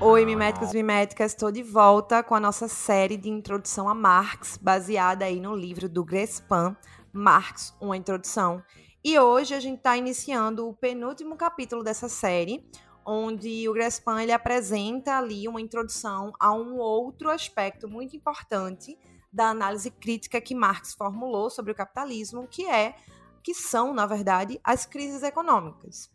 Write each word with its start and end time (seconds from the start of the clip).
Oi, 0.00 0.24
miméticos 0.24 0.72
e 0.72 0.76
miméticas, 0.76 1.32
estou 1.32 1.52
de 1.52 1.62
volta 1.62 2.22
com 2.22 2.34
a 2.34 2.40
nossa 2.40 2.66
série 2.66 3.16
de 3.16 3.28
introdução 3.28 3.88
a 3.88 3.94
Marx, 3.94 4.56
baseada 4.56 5.24
aí 5.24 5.38
no 5.38 5.54
livro 5.54 5.88
do 5.88 6.04
Grespan, 6.04 6.76
Marx, 7.12 7.72
uma 7.80 7.96
introdução. 7.96 8.62
E 9.04 9.18
hoje 9.18 9.54
a 9.54 9.60
gente 9.60 9.78
está 9.78 9.96
iniciando 9.96 10.68
o 10.68 10.74
penúltimo 10.74 11.36
capítulo 11.36 11.84
dessa 11.84 12.08
série, 12.08 12.68
onde 13.08 13.66
o 13.66 13.72
Grespan 13.72 14.22
ele 14.22 14.32
apresenta 14.32 15.16
ali 15.16 15.48
uma 15.48 15.60
introdução 15.60 16.30
a 16.38 16.52
um 16.52 16.76
outro 16.76 17.30
aspecto 17.30 17.88
muito 17.88 18.14
importante 18.14 18.98
da 19.32 19.48
análise 19.48 19.90
crítica 19.90 20.40
que 20.40 20.54
Marx 20.54 20.92
formulou 20.92 21.48
sobre 21.48 21.72
o 21.72 21.74
capitalismo, 21.74 22.46
que 22.46 22.66
é 22.66 22.94
que 23.42 23.54
são, 23.54 23.94
na 23.94 24.04
verdade, 24.04 24.60
as 24.62 24.84
crises 24.84 25.22
econômicas. 25.22 26.10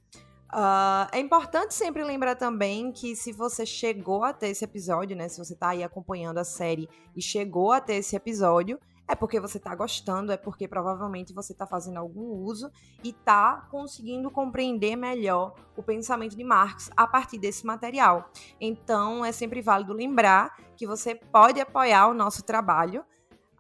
Uh, 0.54 1.10
é 1.12 1.20
importante 1.20 1.74
sempre 1.74 2.04
lembrar 2.04 2.36
também 2.36 2.92
que 2.92 3.16
se 3.16 3.32
você 3.32 3.66
chegou 3.66 4.24
até 4.24 4.50
esse 4.50 4.64
episódio, 4.64 5.18
né? 5.18 5.28
Se 5.28 5.40
você 5.40 5.54
está 5.54 5.70
aí 5.70 5.84
acompanhando 5.84 6.38
a 6.38 6.44
série 6.44 6.88
e 7.16 7.22
chegou 7.24 7.72
até 7.72 7.96
esse 7.96 8.16
episódio, 8.16 8.80
é 9.08 9.16
porque 9.16 9.40
você 9.40 9.58
está 9.58 9.76
gostando, 9.76 10.32
é 10.32 10.38
porque 10.38 10.68
provavelmente 10.68 11.34
você 11.34 11.52
está 11.52 11.68
fazendo 11.68 11.98
algum 11.98 12.32
uso 12.44 12.72
e 13.04 13.10
está 13.10 13.68
conseguindo 13.70 14.32
compreender 14.32 14.96
melhor 14.96 15.54
o 15.76 15.84
pensamento 15.84 16.36
de 16.36 16.44
Marx 16.44 16.90
a 16.96 17.06
partir 17.06 17.38
desse 17.38 17.66
material. 17.66 18.30
Então, 18.60 19.26
é 19.26 19.32
sempre 19.32 19.62
válido 19.62 19.94
lembrar 19.94 20.56
que 20.78 20.88
você 20.88 21.16
pode 21.16 21.60
apoiar 21.60 22.08
o 22.08 22.14
nosso 22.14 22.44
trabalho 22.44 23.06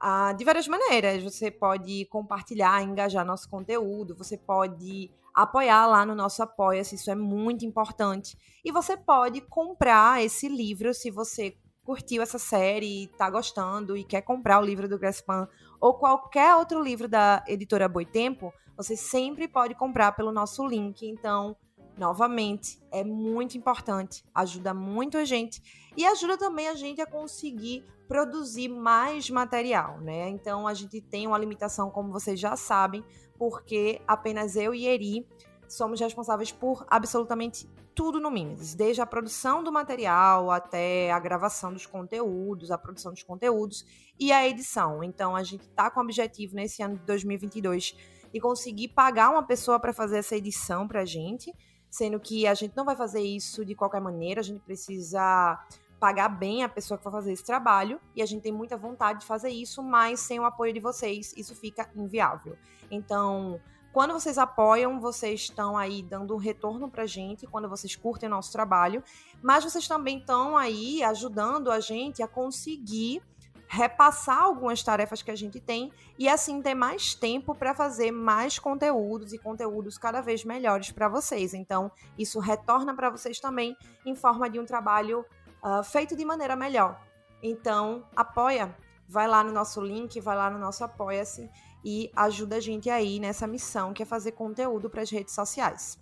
uh, 0.01 0.35
de 0.35 0.45
várias 0.45 0.67
maneiras. 0.67 1.21
Você 1.23 1.51
pode 1.51 2.05
compartilhar, 2.05 2.81
engajar 2.81 3.25
nosso 3.25 3.49
conteúdo, 3.49 4.15
você 4.15 4.37
pode 4.37 5.11
apoiar 5.33 5.87
lá 5.87 6.05
no 6.05 6.13
nosso 6.13 6.43
Apoia-se, 6.43 6.95
isso 6.95 7.09
é 7.09 7.15
muito 7.15 7.65
importante. 7.65 8.37
E 8.63 8.71
você 8.71 8.95
pode 8.95 9.41
comprar 9.41 10.23
esse 10.23 10.47
livro 10.47 10.93
se 10.93 11.09
você 11.09 11.57
curtiu 11.83 12.21
essa 12.21 12.39
série, 12.39 13.05
está 13.05 13.29
gostando 13.29 13.95
e 13.97 14.03
quer 14.03 14.21
comprar 14.21 14.59
o 14.59 14.65
livro 14.65 14.87
do 14.87 14.97
Grespan 14.97 15.47
ou 15.79 15.93
qualquer 15.93 16.55
outro 16.55 16.81
livro 16.81 17.07
da 17.07 17.43
editora 17.47 17.89
Boitempo, 17.89 18.53
você 18.75 18.95
sempre 18.95 19.47
pode 19.47 19.75
comprar 19.75 20.13
pelo 20.13 20.31
nosso 20.31 20.65
link. 20.65 21.05
Então, 21.05 21.55
novamente, 21.97 22.81
é 22.91 23.03
muito 23.03 23.57
importante, 23.57 24.23
ajuda 24.33 24.73
muito 24.73 25.17
a 25.17 25.25
gente 25.25 25.61
e 25.95 26.05
ajuda 26.05 26.37
também 26.37 26.69
a 26.69 26.73
gente 26.73 27.01
a 27.01 27.05
conseguir 27.05 27.85
produzir 28.07 28.67
mais 28.67 29.29
material, 29.29 29.99
né? 29.99 30.29
Então, 30.29 30.67
a 30.67 30.73
gente 30.73 31.01
tem 31.01 31.27
uma 31.27 31.37
limitação, 31.37 31.89
como 31.89 32.11
vocês 32.11 32.39
já 32.39 32.55
sabem, 32.55 33.03
porque 33.37 34.01
apenas 34.07 34.55
eu 34.55 34.73
e 34.73 34.87
Eri 34.87 35.27
somos 35.67 35.99
responsáveis 35.99 36.51
por 36.51 36.85
absolutamente 36.89 37.67
tudo 37.95 38.19
no 38.19 38.31
Mimes, 38.31 38.73
desde 38.73 39.01
a 39.01 39.05
produção 39.05 39.63
do 39.63 39.71
material 39.71 40.49
até 40.49 41.11
a 41.11 41.19
gravação 41.19 41.71
dos 41.71 41.85
conteúdos, 41.85 42.71
a 42.71 42.77
produção 42.77 43.11
dos 43.11 43.23
conteúdos 43.23 43.85
e 44.19 44.31
a 44.31 44.47
edição. 44.47 45.03
Então 45.03 45.35
a 45.35 45.43
gente 45.43 45.61
está 45.61 45.89
com 45.91 45.99
o 45.99 46.03
objetivo 46.03 46.55
nesse 46.55 46.81
ano 46.81 46.97
de 46.97 47.05
2022 47.05 47.95
de 48.33 48.39
conseguir 48.39 48.89
pagar 48.89 49.29
uma 49.29 49.43
pessoa 49.43 49.79
para 49.79 49.93
fazer 49.93 50.17
essa 50.17 50.35
edição 50.35 50.87
para 50.87 51.01
a 51.01 51.05
gente, 51.05 51.53
sendo 51.89 52.19
que 52.19 52.47
a 52.47 52.53
gente 52.55 52.75
não 52.75 52.83
vai 52.83 52.95
fazer 52.95 53.21
isso 53.21 53.63
de 53.63 53.75
qualquer 53.75 54.01
maneira, 54.01 54.41
a 54.41 54.43
gente 54.43 54.59
precisa 54.61 55.59
pagar 55.99 56.27
bem 56.27 56.63
a 56.63 56.69
pessoa 56.69 56.97
que 56.97 57.03
vai 57.03 57.13
fazer 57.13 57.31
esse 57.31 57.45
trabalho 57.45 58.01
e 58.15 58.21
a 58.21 58.25
gente 58.25 58.41
tem 58.41 58.51
muita 58.51 58.75
vontade 58.75 59.21
de 59.21 59.25
fazer 59.25 59.49
isso, 59.49 59.81
mas 59.81 60.19
sem 60.19 60.39
o 60.39 60.45
apoio 60.45 60.73
de 60.73 60.79
vocês 60.79 61.33
isso 61.37 61.55
fica 61.55 61.89
inviável. 61.95 62.57
Então, 62.89 63.61
quando 63.93 64.11
vocês 64.11 64.39
apoiam, 64.39 64.99
vocês 64.99 65.41
estão 65.41 65.77
aí 65.77 66.01
dando 66.01 66.33
um 66.33 66.39
retorno 66.39 66.89
pra 66.89 67.05
gente, 67.05 67.45
quando 67.45 67.69
vocês 67.69 67.95
curtem 67.95 68.27
o 68.27 68.31
nosso 68.31 68.51
trabalho, 68.51 69.03
mas 69.39 69.63
vocês 69.63 69.87
também 69.87 70.17
estão 70.17 70.57
aí 70.57 71.03
ajudando 71.03 71.71
a 71.71 71.79
gente 71.79 72.23
a 72.23 72.27
conseguir 72.27 73.21
repassar 73.67 74.39
algumas 74.39 74.81
tarefas 74.81 75.21
que 75.21 75.29
a 75.29 75.35
gente 75.35 75.59
tem 75.59 75.91
e 76.17 76.27
assim 76.27 76.59
ter 76.61 76.73
mais 76.73 77.13
tempo 77.13 77.53
para 77.53 77.75
fazer 77.75 78.11
mais 78.11 78.57
conteúdos 78.57 79.31
e 79.31 79.37
conteúdos 79.37 79.97
cada 79.97 80.21
vez 80.21 80.43
melhores 80.43 80.91
para 80.91 81.07
vocês. 81.07 81.53
Então, 81.53 81.91
isso 82.17 82.39
retorna 82.39 82.95
para 82.95 83.11
vocês 83.11 83.39
também 83.39 83.77
em 84.03 84.15
forma 84.15 84.49
de 84.49 84.59
um 84.59 84.65
trabalho 84.65 85.23
uh, 85.63 85.83
feito 85.83 86.15
de 86.15 86.25
maneira 86.25 86.55
melhor. 86.55 86.99
Então, 87.43 88.05
apoia, 88.15 88.75
vai 89.07 89.27
lá 89.27 89.43
no 89.43 89.51
nosso 89.51 89.81
link, 89.81 90.19
vai 90.19 90.35
lá 90.35 90.49
no 90.49 90.57
nosso 90.57 90.83
Apoia-se 90.83 91.49
e 91.83 92.11
ajuda 92.15 92.57
a 92.57 92.59
gente 92.59 92.89
aí 92.89 93.19
nessa 93.19 93.45
missão 93.47 93.93
que 93.93 94.03
é 94.03 94.05
fazer 94.05 94.33
conteúdo 94.33 94.89
para 94.89 95.01
as 95.01 95.09
redes 95.09 95.33
sociais. 95.33 95.99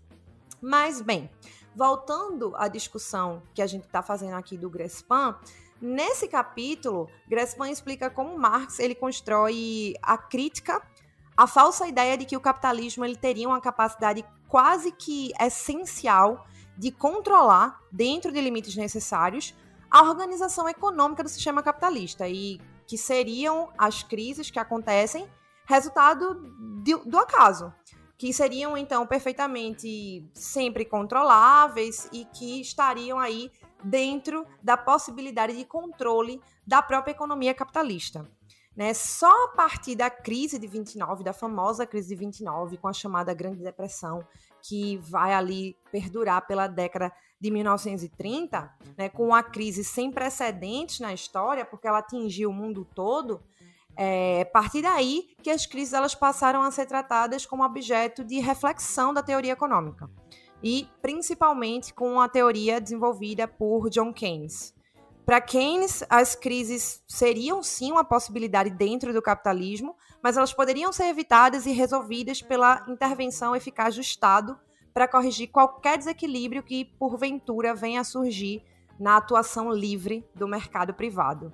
Mas, 0.62 1.02
bem, 1.02 1.30
voltando 1.76 2.54
à 2.56 2.68
discussão 2.68 3.42
que 3.54 3.62
a 3.62 3.68
gente 3.68 3.86
está 3.86 4.04
fazendo 4.04 4.36
aqui 4.36 4.58
do 4.58 4.70
Grespan, 4.70 5.36
nesse 5.82 6.28
capítulo, 6.28 7.10
Grespan 7.28 7.70
explica 7.70 8.10
como 8.10 8.38
Marx 8.38 8.80
ele 8.80 8.94
constrói 8.94 9.96
a 10.02 10.18
crítica 10.18 10.82
à 11.36 11.48
falsa 11.48 11.88
ideia 11.88 12.18
de 12.18 12.26
que 12.26 12.38
o 12.38 12.42
capitalismo 12.42 13.04
ele 13.04 13.16
teria 13.16 13.48
uma 13.48 13.62
capacidade 13.62 14.24
quase 14.48 14.92
que 14.92 15.32
essencial 15.40 16.46
de 16.78 16.92
controlar, 16.92 17.80
dentro 17.92 18.32
de 18.32 18.40
limites 18.42 18.76
necessários, 18.76 19.56
a 19.90 20.04
organização 20.04 20.70
econômica 20.70 21.24
do 21.24 21.30
sistema 21.30 21.62
capitalista 21.62 22.28
e 22.28 22.60
que 22.88 22.98
seriam 22.98 23.70
as 23.78 24.04
crises 24.04 24.50
que 24.50 24.60
acontecem 24.60 25.28
resultado 25.72 26.36
de, 26.84 26.96
do 27.06 27.18
acaso, 27.18 27.74
que 28.18 28.34
seriam 28.34 28.78
então 28.78 29.08
perfeitamente 29.08 30.30
sempre 30.34 30.84
controláveis 30.84 32.10
e 32.12 32.26
que 32.26 32.62
estariam 32.62 33.18
aí 33.18 33.50
dentro 33.84 34.46
da 34.62 34.76
possibilidade 34.76 35.56
de 35.56 35.66
controle 35.66 36.42
da 36.68 36.82
própria 36.82 37.14
economia 37.14 37.54
capitalista. 37.54 38.30
Né? 38.76 38.94
Só 38.94 39.46
a 39.46 39.48
partir 39.50 39.96
da 39.96 40.10
crise 40.10 40.60
de 40.60 40.68
29, 40.68 41.24
da 41.24 41.34
famosa 41.34 41.86
crise 41.86 42.10
de 42.10 42.16
29, 42.16 42.78
com 42.78 42.88
a 42.88 42.94
chamada 42.94 43.34
Grande 43.34 43.64
Depressão, 43.64 44.26
que 44.62 44.98
vai 44.98 45.34
ali 45.34 45.76
perdurar 45.92 46.46
pela 46.46 46.68
década 46.68 47.12
de 47.40 47.50
1930, 47.50 48.72
né, 48.96 49.10
com 49.10 49.26
uma 49.26 49.42
crise 49.42 49.84
sem 49.84 50.12
precedentes 50.12 51.00
na 51.00 51.12
história, 51.12 51.66
porque 51.66 51.88
ela 51.88 51.98
atingiu 51.98 52.52
o 52.52 52.54
mundo 52.54 52.88
todo, 52.94 53.42
é 53.98 54.42
a 54.42 54.46
partir 54.46 54.82
daí 54.82 55.30
que 55.42 55.50
as 55.50 55.66
crises 55.66 55.94
elas 55.94 56.16
passaram 56.16 56.62
a 56.62 56.72
ser 56.72 56.86
tratadas 56.86 57.46
como 57.46 57.64
objeto 57.64 58.24
de 58.24 58.40
reflexão 58.40 59.14
da 59.14 59.24
teoria 59.24 59.54
econômica, 59.54 60.10
e 60.64 60.88
principalmente 61.02 61.94
com 61.94 62.20
a 62.20 62.30
teoria 62.30 62.80
desenvolvida 62.80 63.48
por 63.48 63.90
John 63.90 64.14
Keynes. 64.14 64.74
Para 65.26 65.40
Keynes, 65.40 66.04
as 66.10 66.36
crises 66.36 67.04
seriam 67.08 67.62
sim 67.62 67.92
uma 67.92 68.04
possibilidade 68.04 68.70
dentro 68.70 69.14
do 69.14 69.22
capitalismo, 69.22 69.96
mas 70.22 70.36
elas 70.36 70.54
poderiam 70.54 70.92
ser 70.92 71.06
evitadas 71.06 71.66
e 71.66 71.72
resolvidas 71.72 72.42
pela 72.42 72.84
intervenção 72.88 73.56
eficaz 73.56 73.96
do 73.96 74.02
Estado 74.02 74.60
para 74.94 75.08
corrigir 75.08 75.50
qualquer 75.50 75.98
desequilíbrio 75.98 76.64
que, 76.64 76.86
porventura, 76.86 77.74
venha 77.74 78.02
a 78.02 78.04
surgir 78.04 78.64
na 79.00 79.18
atuação 79.18 79.72
livre 79.72 80.28
do 80.36 80.48
mercado 80.48 80.94
privado. 80.94 81.54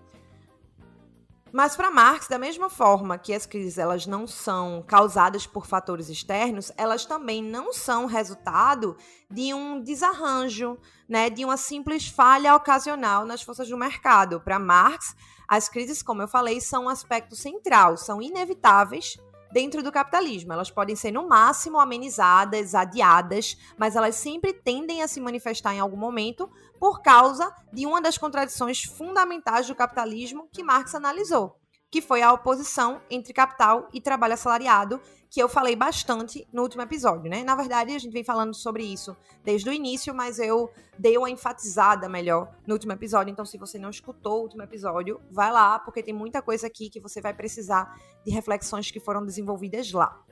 Mas 1.52 1.76
para 1.76 1.90
Marx, 1.90 2.28
da 2.28 2.38
mesma 2.38 2.70
forma 2.70 3.18
que 3.18 3.34
as 3.34 3.46
crises 3.46 3.78
elas 3.78 4.06
não 4.06 4.28
são 4.28 4.84
causadas 4.86 5.48
por 5.48 5.66
fatores 5.66 6.10
externos, 6.10 6.72
elas 6.78 7.06
também 7.06 7.42
não 7.42 7.72
são 7.72 8.06
resultado 8.06 8.98
de 9.30 9.54
um 9.54 9.82
desarranjo, 9.82 10.78
né, 11.08 11.30
de 11.30 11.46
uma 11.46 11.58
simples 11.58 12.08
falha 12.08 12.56
ocasional 12.56 13.26
nas 13.26 13.42
forças 13.42 13.70
do 13.70 13.78
mercado. 13.78 14.42
Para 14.42 14.60
Marx, 14.60 15.16
as 15.48 15.70
crises, 15.70 16.04
como 16.04 16.22
eu 16.22 16.28
falei, 16.28 16.60
são 16.60 16.86
um 16.86 16.90
aspecto 16.90 17.36
central, 17.36 17.96
são 17.96 18.22
inevitáveis 18.22 19.18
dentro 19.58 19.82
do 19.82 19.92
capitalismo. 19.92 20.54
Elas 20.54 20.70
podem 20.70 20.96
ser, 20.96 21.10
no 21.10 21.28
máximo, 21.28 21.80
amenizadas, 21.80 22.76
adiadas, 22.76 23.58
mas 23.76 23.96
elas 23.96 24.14
sempre 24.14 24.54
tendem 24.54 25.02
a 25.02 25.08
se 25.08 25.20
manifestar 25.20 25.74
em 25.74 25.80
algum 25.80 25.98
momento 25.98 26.48
por 26.80 27.02
causa 27.02 27.52
de 27.74 27.84
uma 27.88 28.00
das 28.00 28.20
contradições 28.20 28.84
fundamentais 28.84 29.66
do 29.66 29.74
capitalismo 29.74 30.48
que 30.54 30.62
Marx 30.62 30.94
analisou, 30.94 31.60
que 31.90 32.04
foi 32.04 32.22
a 32.22 32.32
oposição 32.32 33.02
entre 33.10 33.34
capital 33.34 33.90
e 33.92 34.00
trabalho 34.00 34.36
assalariado, 34.36 35.02
que 35.30 35.42
eu 35.42 35.50
falei 35.50 35.76
bastante 35.76 36.48
no 36.54 36.62
último 36.62 36.82
episódio, 36.82 37.30
né? 37.30 37.44
Na 37.44 37.56
verdade, 37.56 37.94
a 37.94 38.00
gente 38.00 38.14
vem 38.14 38.24
falando 38.24 38.54
sobre 38.54 38.84
isso 38.84 39.16
desde 39.44 39.70
o 39.70 39.74
início, 39.74 40.14
mas 40.14 40.40
eu 40.40 40.72
dei 40.98 41.18
uma 41.18 41.30
enfatizada 41.30 42.08
melhor 42.08 42.56
no 42.66 42.74
último 42.74 42.94
episódio. 42.94 43.32
Então, 43.32 43.46
se 43.46 43.58
você 43.58 43.78
não 43.78 43.90
escutou 43.90 44.40
o 44.40 44.42
último 44.44 44.64
episódio, 44.64 45.22
vai 45.32 45.52
lá, 45.52 45.80
porque 45.80 46.02
tem 46.02 46.14
muita 46.14 46.42
coisa 46.42 46.68
aqui 46.68 46.90
que 46.90 47.00
você 47.00 47.22
vai 47.22 47.34
precisar 47.34 47.94
de 48.26 48.32
reflexões 48.32 48.90
que 48.90 49.00
foram 49.00 49.26
desenvolvidas 49.26 49.92
lá. 49.92 50.24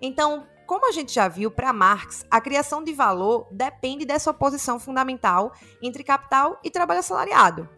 Então, 0.00 0.46
como 0.66 0.88
a 0.88 0.92
gente 0.92 1.12
já 1.12 1.28
viu, 1.28 1.50
para 1.50 1.72
Marx, 1.72 2.24
a 2.30 2.40
criação 2.40 2.82
de 2.82 2.92
valor 2.92 3.46
depende 3.50 4.06
dessa 4.06 4.30
oposição 4.30 4.80
fundamental 4.80 5.52
entre 5.82 6.02
capital 6.02 6.58
e 6.64 6.70
trabalho 6.70 7.00
assalariado. 7.00 7.68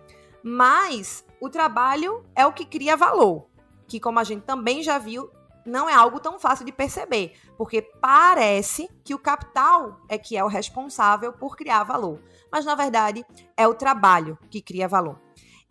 Mas 0.44 1.25
o 1.41 1.49
trabalho 1.49 2.25
é 2.35 2.47
o 2.47 2.53
que 2.53 2.65
cria 2.65 2.97
valor, 2.97 3.49
que, 3.88 3.99
como 3.99 4.19
a 4.19 4.25
gente 4.25 4.43
também 4.43 4.82
já 4.82 4.99
viu, 4.99 5.31
não 5.64 5.88
é 5.88 5.94
algo 5.94 6.20
tão 6.20 6.38
fácil 6.38 6.64
de 6.64 6.73
perceber, 6.73 7.37
porque 7.56 7.82
parece 7.82 8.88
que 9.05 9.14
o 9.14 9.19
capital 9.19 10.00
é 10.09 10.19
que 10.19 10.37
é 10.37 10.44
o 10.44 10.49
responsável 10.49 11.32
por 11.32 11.56
criar 11.56 11.85
valor, 11.85 12.20
mas 12.50 12.64
na 12.64 12.75
verdade 12.75 13.25
é 13.56 13.67
o 13.67 13.75
trabalho 13.75 14.38
que 14.50 14.61
cria 14.61 14.88
valor. 14.88 15.20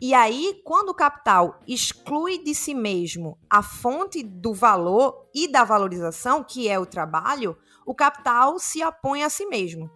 E 0.00 0.14
aí, 0.14 0.60
quando 0.64 0.88
o 0.88 0.94
capital 0.94 1.60
exclui 1.64 2.38
de 2.38 2.56
si 2.56 2.74
mesmo 2.74 3.38
a 3.48 3.62
fonte 3.62 4.20
do 4.20 4.52
valor 4.52 5.28
e 5.32 5.46
da 5.46 5.62
valorização, 5.62 6.42
que 6.42 6.68
é 6.68 6.76
o 6.76 6.84
trabalho, 6.84 7.56
o 7.86 7.94
capital 7.94 8.58
se 8.58 8.84
opõe 8.84 9.22
a 9.22 9.30
si 9.30 9.46
mesmo. 9.46 9.88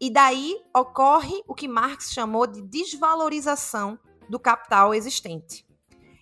E 0.00 0.10
daí 0.10 0.56
ocorre 0.74 1.40
o 1.46 1.54
que 1.54 1.68
Marx 1.68 2.12
chamou 2.12 2.48
de 2.48 2.62
desvalorização 2.62 3.96
do 4.28 4.40
capital 4.40 4.92
existente. 4.92 5.64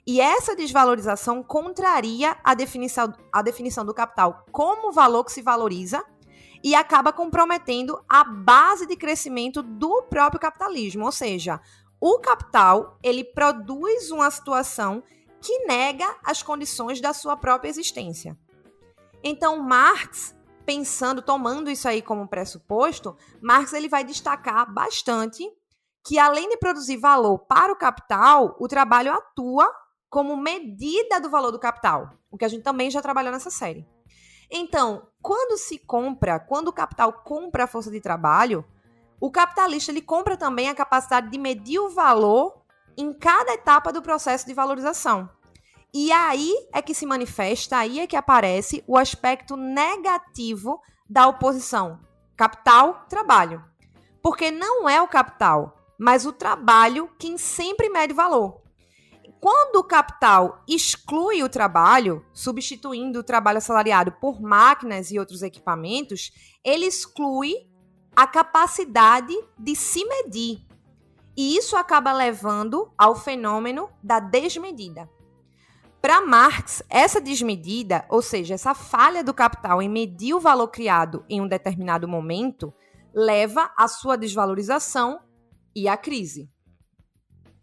E 0.06 0.20
essa 0.20 0.56
desvalorização 0.56 1.42
contraria 1.42 2.36
a 2.42 2.54
definição, 2.54 3.12
a 3.32 3.40
definição 3.40 3.84
do 3.84 3.94
capital 3.94 4.44
como 4.50 4.90
valor 4.90 5.24
que 5.24 5.32
se 5.32 5.42
valoriza 5.42 6.04
e 6.62 6.74
acaba 6.74 7.12
comprometendo 7.12 8.02
a 8.08 8.24
base 8.24 8.86
de 8.86 8.96
crescimento 8.96 9.62
do 9.62 10.02
próprio 10.04 10.40
capitalismo, 10.40 11.04
ou 11.04 11.12
seja, 11.12 11.60
o 12.00 12.18
capital, 12.18 12.98
ele 13.02 13.22
produz 13.22 14.10
uma 14.10 14.28
situação 14.30 15.02
que 15.40 15.66
nega 15.66 16.16
as 16.24 16.42
condições 16.42 17.00
da 17.00 17.12
sua 17.12 17.36
própria 17.36 17.68
existência. 17.68 18.36
Então, 19.22 19.60
Marx, 19.60 20.34
pensando, 20.66 21.22
tomando 21.22 21.70
isso 21.70 21.86
aí 21.86 22.02
como 22.02 22.28
pressuposto, 22.28 23.16
Marx 23.40 23.72
ele 23.72 23.88
vai 23.88 24.04
destacar 24.04 24.72
bastante 24.72 25.48
que 26.04 26.18
além 26.18 26.48
de 26.48 26.56
produzir 26.56 26.96
valor 26.96 27.38
para 27.38 27.72
o 27.72 27.76
capital, 27.76 28.56
o 28.58 28.66
trabalho 28.66 29.12
atua 29.12 29.72
como 30.12 30.36
medida 30.36 31.18
do 31.18 31.30
valor 31.30 31.50
do 31.50 31.58
capital, 31.58 32.10
o 32.30 32.36
que 32.36 32.44
a 32.44 32.48
gente 32.48 32.62
também 32.62 32.90
já 32.90 33.00
trabalhou 33.00 33.32
nessa 33.32 33.48
série. 33.48 33.88
Então, 34.50 35.08
quando 35.22 35.56
se 35.56 35.78
compra, 35.78 36.38
quando 36.38 36.68
o 36.68 36.72
capital 36.72 37.10
compra 37.24 37.64
a 37.64 37.66
força 37.66 37.90
de 37.90 37.98
trabalho, 37.98 38.62
o 39.18 39.30
capitalista 39.30 39.90
ele 39.90 40.02
compra 40.02 40.36
também 40.36 40.68
a 40.68 40.74
capacidade 40.74 41.30
de 41.30 41.38
medir 41.38 41.78
o 41.78 41.88
valor 41.88 42.62
em 42.94 43.10
cada 43.14 43.54
etapa 43.54 43.90
do 43.90 44.02
processo 44.02 44.46
de 44.46 44.52
valorização. 44.52 45.30
E 45.94 46.12
aí 46.12 46.52
é 46.74 46.82
que 46.82 46.92
se 46.92 47.06
manifesta, 47.06 47.78
aí 47.78 47.98
é 47.98 48.06
que 48.06 48.14
aparece 48.14 48.84
o 48.86 48.98
aspecto 48.98 49.56
negativo 49.56 50.78
da 51.08 51.26
oposição 51.26 51.98
capital-trabalho. 52.36 53.64
Porque 54.22 54.50
não 54.50 54.86
é 54.86 55.00
o 55.00 55.08
capital, 55.08 55.74
mas 55.98 56.26
o 56.26 56.34
trabalho 56.34 57.10
quem 57.18 57.38
sempre 57.38 57.88
mede 57.88 58.12
valor. 58.12 58.61
Quando 59.42 59.80
o 59.80 59.84
capital 59.84 60.62
exclui 60.68 61.42
o 61.42 61.48
trabalho, 61.48 62.24
substituindo 62.32 63.18
o 63.18 63.24
trabalho 63.24 63.58
assalariado 63.58 64.12
por 64.12 64.40
máquinas 64.40 65.10
e 65.10 65.18
outros 65.18 65.42
equipamentos, 65.42 66.30
ele 66.62 66.86
exclui 66.86 67.68
a 68.14 68.24
capacidade 68.24 69.34
de 69.58 69.74
se 69.74 70.04
medir. 70.04 70.64
E 71.36 71.56
isso 71.56 71.74
acaba 71.74 72.12
levando 72.12 72.92
ao 72.96 73.16
fenômeno 73.16 73.90
da 74.00 74.20
desmedida. 74.20 75.10
Para 76.00 76.20
Marx, 76.20 76.80
essa 76.88 77.20
desmedida, 77.20 78.06
ou 78.08 78.22
seja, 78.22 78.54
essa 78.54 78.74
falha 78.74 79.24
do 79.24 79.34
capital 79.34 79.82
em 79.82 79.88
medir 79.88 80.34
o 80.34 80.40
valor 80.40 80.68
criado 80.68 81.24
em 81.28 81.40
um 81.40 81.48
determinado 81.48 82.06
momento, 82.06 82.72
leva 83.12 83.72
à 83.76 83.88
sua 83.88 84.16
desvalorização 84.16 85.18
e 85.74 85.88
à 85.88 85.96
crise. 85.96 86.48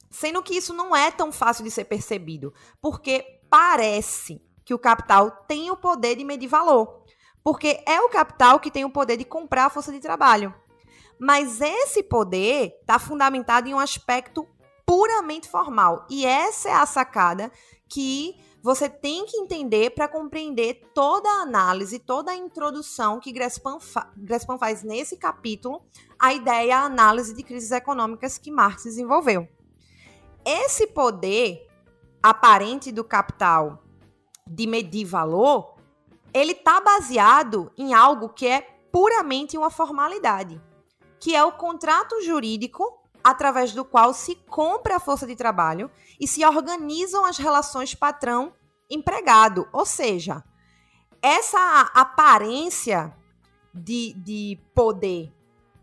Sendo 0.09 0.41
que 0.41 0.55
isso 0.55 0.73
não 0.73 0.95
é 0.95 1.11
tão 1.11 1.31
fácil 1.31 1.63
de 1.63 1.71
ser 1.71 1.85
percebido, 1.85 2.53
porque 2.81 3.41
parece 3.49 4.41
que 4.65 4.73
o 4.73 4.79
capital 4.79 5.31
tem 5.47 5.71
o 5.71 5.77
poder 5.77 6.15
de 6.15 6.23
medir 6.23 6.47
valor. 6.47 7.03
Porque 7.43 7.81
é 7.85 7.99
o 8.01 8.09
capital 8.09 8.59
que 8.59 8.71
tem 8.71 8.85
o 8.85 8.91
poder 8.91 9.17
de 9.17 9.25
comprar 9.25 9.65
a 9.65 9.69
força 9.69 9.91
de 9.91 9.99
trabalho. 9.99 10.53
Mas 11.19 11.59
esse 11.61 12.03
poder 12.03 12.77
está 12.81 12.99
fundamentado 12.99 13.67
em 13.67 13.73
um 13.73 13.79
aspecto 13.79 14.47
puramente 14.85 15.49
formal. 15.49 16.05
E 16.09 16.25
essa 16.25 16.69
é 16.69 16.73
a 16.73 16.85
sacada 16.85 17.51
que 17.87 18.35
você 18.61 18.89
tem 18.89 19.25
que 19.25 19.37
entender 19.37 19.91
para 19.91 20.07
compreender 20.07 20.81
toda 20.93 21.29
a 21.29 21.41
análise, 21.41 21.99
toda 21.99 22.31
a 22.31 22.35
introdução 22.35 23.19
que 23.19 23.31
Grespan, 23.31 23.79
fa 23.79 24.11
faz 24.59 24.83
nesse 24.83 25.17
capítulo, 25.17 25.81
a 26.19 26.33
ideia, 26.33 26.77
a 26.77 26.83
análise 26.83 27.33
de 27.33 27.41
crises 27.41 27.71
econômicas 27.71 28.37
que 28.37 28.51
Marx 28.51 28.83
desenvolveu. 28.83 29.47
Esse 30.51 30.87
poder 30.87 31.69
aparente 32.23 32.91
do 32.91 33.03
capital 33.03 33.83
de 34.47 34.65
medir 34.65 35.05
valor 35.05 35.75
ele 36.33 36.53
está 36.53 36.81
baseado 36.81 37.71
em 37.77 37.93
algo 37.93 38.29
que 38.29 38.47
é 38.47 38.61
puramente 38.91 39.55
uma 39.55 39.69
formalidade, 39.69 40.59
que 41.19 41.35
é 41.35 41.43
o 41.43 41.51
contrato 41.51 42.19
jurídico 42.23 42.83
através 43.23 43.73
do 43.73 43.85
qual 43.85 44.11
se 44.11 44.33
compra 44.49 44.95
a 44.95 44.99
força 44.99 45.27
de 45.27 45.35
trabalho 45.35 45.91
e 46.19 46.27
se 46.27 46.43
organizam 46.43 47.25
as 47.25 47.37
relações 47.37 47.93
patrão-empregado. 47.93 49.67
Ou 49.71 49.85
seja, 49.85 50.43
essa 51.21 51.91
aparência 51.93 53.15
de, 53.71 54.13
de 54.13 54.59
poder 54.73 55.31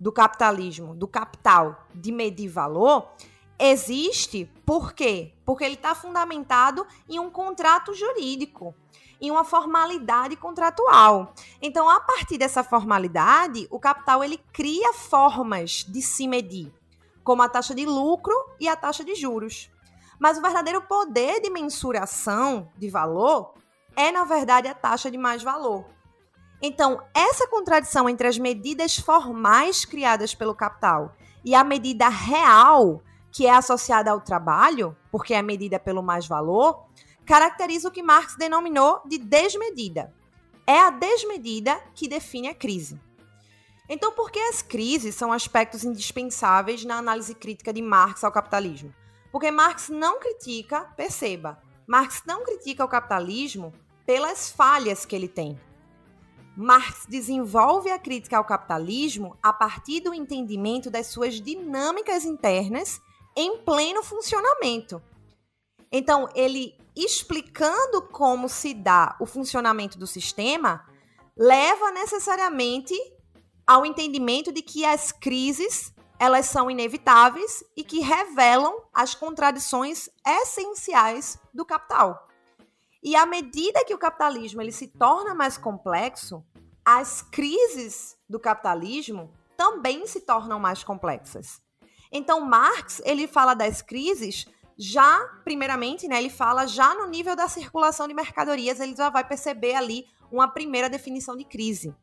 do 0.00 0.10
capitalismo, 0.10 0.92
do 0.92 1.06
capital, 1.06 1.86
de 1.94 2.10
medir 2.10 2.48
valor, 2.48 3.12
existe 3.58 4.50
por 4.64 4.93
quê? 4.93 5.32
Porque 5.44 5.64
ele 5.64 5.75
está 5.75 5.94
fundamentado 5.94 6.87
em 7.08 7.19
um 7.19 7.31
contrato 7.31 7.94
jurídico 7.94 8.75
em 9.20 9.31
uma 9.31 9.44
formalidade 9.44 10.37
contratual. 10.37 11.32
Então, 11.61 11.88
a 11.88 12.00
partir 12.00 12.38
dessa 12.38 12.62
formalidade, 12.62 13.67
o 13.70 13.79
capital 13.79 14.23
ele 14.23 14.38
cria 14.53 14.93
formas 14.93 15.85
de 15.88 16.03
se 16.03 16.29
medir, 16.29 16.73
como 17.25 17.43
a 17.43 17.49
taxa 17.49 17.75
de 17.75 17.87
lucro 17.87 18.35
e 18.61 18.69
a 18.69 18.76
taxa 18.76 19.05
de 19.05 19.14
juros. 19.14 19.70
Mas 20.19 20.38
o 20.38 20.43
verdadeiro 20.43 20.82
poder 20.82 21.41
de 21.41 21.50
mensuração 21.50 22.70
de 22.76 22.88
valor 22.88 23.55
é, 23.94 24.12
na 24.12 24.25
verdade, 24.25 24.69
a 24.69 24.75
taxa 24.75 25.11
de 25.11 25.17
mais 25.17 25.43
valor. 25.43 25.87
Então, 26.61 27.03
essa 27.14 27.47
contradição 27.49 28.08
entre 28.08 28.29
as 28.29 28.38
medidas 28.38 28.97
formais 28.97 29.84
criadas 29.84 30.34
pelo 30.34 30.55
capital 30.55 31.15
e 31.44 31.55
a 31.55 31.63
medida 31.63 32.08
real, 32.08 33.03
que 33.36 33.46
é 33.46 33.50
associada 33.50 34.10
ao 34.10 34.19
trabalho, 34.19 34.96
porque 35.12 35.34
é 35.34 35.43
medida 35.43 35.78
pelo 35.78 36.02
mais 36.02 36.26
valor, 36.26 36.86
caracteriza 37.26 37.86
o 37.86 37.90
que 37.90 38.02
Marx 38.02 38.34
denominou 38.34 39.02
de 39.05 39.19
desmedida. 39.19 40.10
É 40.66 40.81
a 40.81 40.88
desmedida 40.88 41.78
que 41.94 42.08
define 42.08 42.48
a 42.48 42.55
crise. 42.55 42.98
Então, 43.90 44.10
por 44.12 44.31
que 44.31 44.38
as 44.38 44.62
crises 44.62 45.14
são 45.14 45.34
aspectos 45.34 45.84
indispensáveis 45.84 46.82
na 46.86 46.96
análise 46.96 47.34
crítica 47.34 47.74
de 47.74 47.82
Marx 47.82 48.24
ao 48.24 48.32
capitalismo? 48.32 48.94
Porque 49.31 49.50
Marx 49.50 49.90
não 49.90 50.19
critica, 50.19 50.86
perceba, 50.96 51.58
Marx 51.86 52.22
não 52.26 52.43
critica 52.43 52.86
o 52.86 52.88
capitalismo 52.88 53.70
pelas 54.06 54.50
falhas 54.50 55.05
que 55.05 55.14
ele 55.14 55.28
tem. 55.28 55.60
Marx 56.56 57.05
desenvolve 57.06 57.90
a 57.90 57.98
crítica 57.98 58.38
ao 58.38 58.46
capitalismo 58.46 59.36
a 59.43 59.52
partir 59.52 60.00
do 60.00 60.14
entendimento 60.14 60.90
das 60.90 61.08
suas 61.08 61.34
dinâmicas 61.34 62.24
internas 62.24 62.98
em 63.36 63.58
pleno 63.58 64.02
funcionamento. 64.02 65.02
Então, 65.93 66.28
ele 66.34 66.76
explicando 66.96 68.02
como 68.10 68.48
se 68.48 68.72
dá 68.72 69.16
o 69.20 69.26
funcionamento 69.26 69.98
do 69.98 70.06
sistema, 70.06 70.84
leva 71.36 71.90
necessariamente 71.90 72.94
ao 73.66 73.84
entendimento 73.84 74.50
de 74.50 74.62
que 74.62 74.84
as 74.84 75.12
crises 75.12 75.93
elas 76.19 76.46
são 76.46 76.70
inevitáveis 76.70 77.62
e 77.76 77.84
que 77.84 78.00
revelam 78.00 78.82
as 78.93 79.14
contradições 79.14 80.08
essenciais 80.26 81.38
do 81.52 81.64
capital. 81.64 82.26
E 83.02 83.14
à 83.14 83.26
medida 83.26 83.84
que 83.84 83.94
o 83.94 83.98
capitalismo 83.98 84.62
ele 84.62 84.72
se 84.72 84.88
torna 84.88 85.34
mais 85.34 85.58
complexo, 85.58 86.43
as 86.82 87.20
crises 87.20 88.16
do 88.28 88.40
capitalismo 88.40 89.31
também 89.56 90.06
se 90.06 90.20
tornam 90.20 90.58
mais 90.58 90.82
complexas. 90.82 91.60
Então 92.17 92.41
Marx 92.41 93.01
ele 93.05 93.27
fala 93.27 93.55
das 93.55 93.82
crises 93.82 94.46
já, 94.79 95.19
primeiramente, 95.43 96.06
né, 96.06 96.19
ele 96.19 96.29
fala 96.29 96.67
já 96.67 96.94
no 96.94 97.06
nível 97.06 97.35
da 97.35 97.49
circulação 97.49 98.06
de 98.06 98.13
mercadorias, 98.13 98.79
ele 98.79 98.94
já 98.94 99.08
vai 99.08 99.25
perceber 99.25 99.75
ali 99.75 100.05
uma 100.31 100.49
primeira 100.49 100.89
definição 100.89 101.37
de 101.37 101.44
crise. 101.44 101.94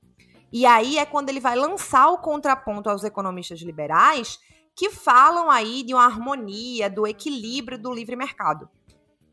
E 0.51 0.65
aí 0.65 0.97
é 0.97 1.05
quando 1.05 1.29
ele 1.29 1.39
vai 1.39 1.55
lançar 1.55 2.09
o 2.09 2.19
contraponto 2.19 2.89
aos 2.89 3.03
economistas 3.03 3.59
liberais 3.61 4.39
que 4.75 4.89
falam 4.89 5.51
aí 5.51 5.83
de 5.83 5.93
uma 5.93 6.05
harmonia, 6.05 6.89
do 6.89 7.05
equilíbrio 7.05 7.77
do 7.77 7.93
livre 7.93 8.15
mercado. 8.15 8.67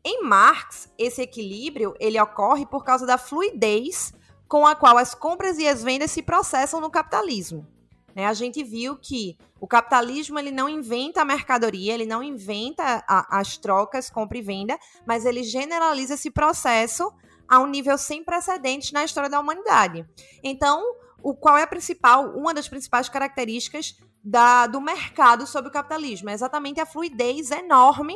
Em 0.03 0.23
Marx, 0.23 0.91
esse 0.97 1.21
equilíbrio 1.21 1.95
ele 1.99 2.19
ocorre 2.19 2.65
por 2.65 2.83
causa 2.83 3.05
da 3.05 3.17
fluidez 3.17 4.13
com 4.47 4.65
a 4.67 4.75
qual 4.75 4.97
as 4.97 5.15
compras 5.15 5.57
e 5.57 5.67
as 5.67 5.83
vendas 5.83 6.11
se 6.11 6.21
processam 6.21 6.81
no 6.81 6.91
capitalismo. 6.91 7.67
Né? 8.15 8.25
A 8.25 8.33
gente 8.33 8.63
viu 8.63 8.97
que 8.97 9.37
o 9.59 9.67
capitalismo 9.67 10.37
ele 10.37 10.51
não 10.51 10.67
inventa 10.67 11.21
a 11.21 11.25
mercadoria, 11.25 11.93
ele 11.93 12.05
não 12.05 12.21
inventa 12.23 13.03
a, 13.07 13.39
as 13.39 13.57
trocas, 13.57 14.09
compra 14.09 14.37
e 14.37 14.41
venda, 14.41 14.77
mas 15.05 15.25
ele 15.25 15.43
generaliza 15.43 16.15
esse 16.15 16.31
processo 16.31 17.11
a 17.47 17.59
um 17.59 17.67
nível 17.67 17.97
sem 17.97 18.23
precedentes 18.23 18.91
na 18.91 19.03
história 19.03 19.29
da 19.29 19.39
humanidade. 19.39 20.05
Então, 20.43 20.81
o 21.21 21.35
qual 21.35 21.57
é 21.57 21.63
a 21.63 21.67
principal, 21.67 22.31
uma 22.35 22.53
das 22.53 22.67
principais 22.67 23.09
características 23.09 23.97
da, 24.23 24.67
do 24.67 24.81
mercado 24.81 25.45
sobre 25.45 25.69
o 25.69 25.73
capitalismo? 25.73 26.29
É 26.29 26.33
exatamente 26.33 26.79
a 26.79 26.85
fluidez 26.85 27.51
enorme 27.51 28.15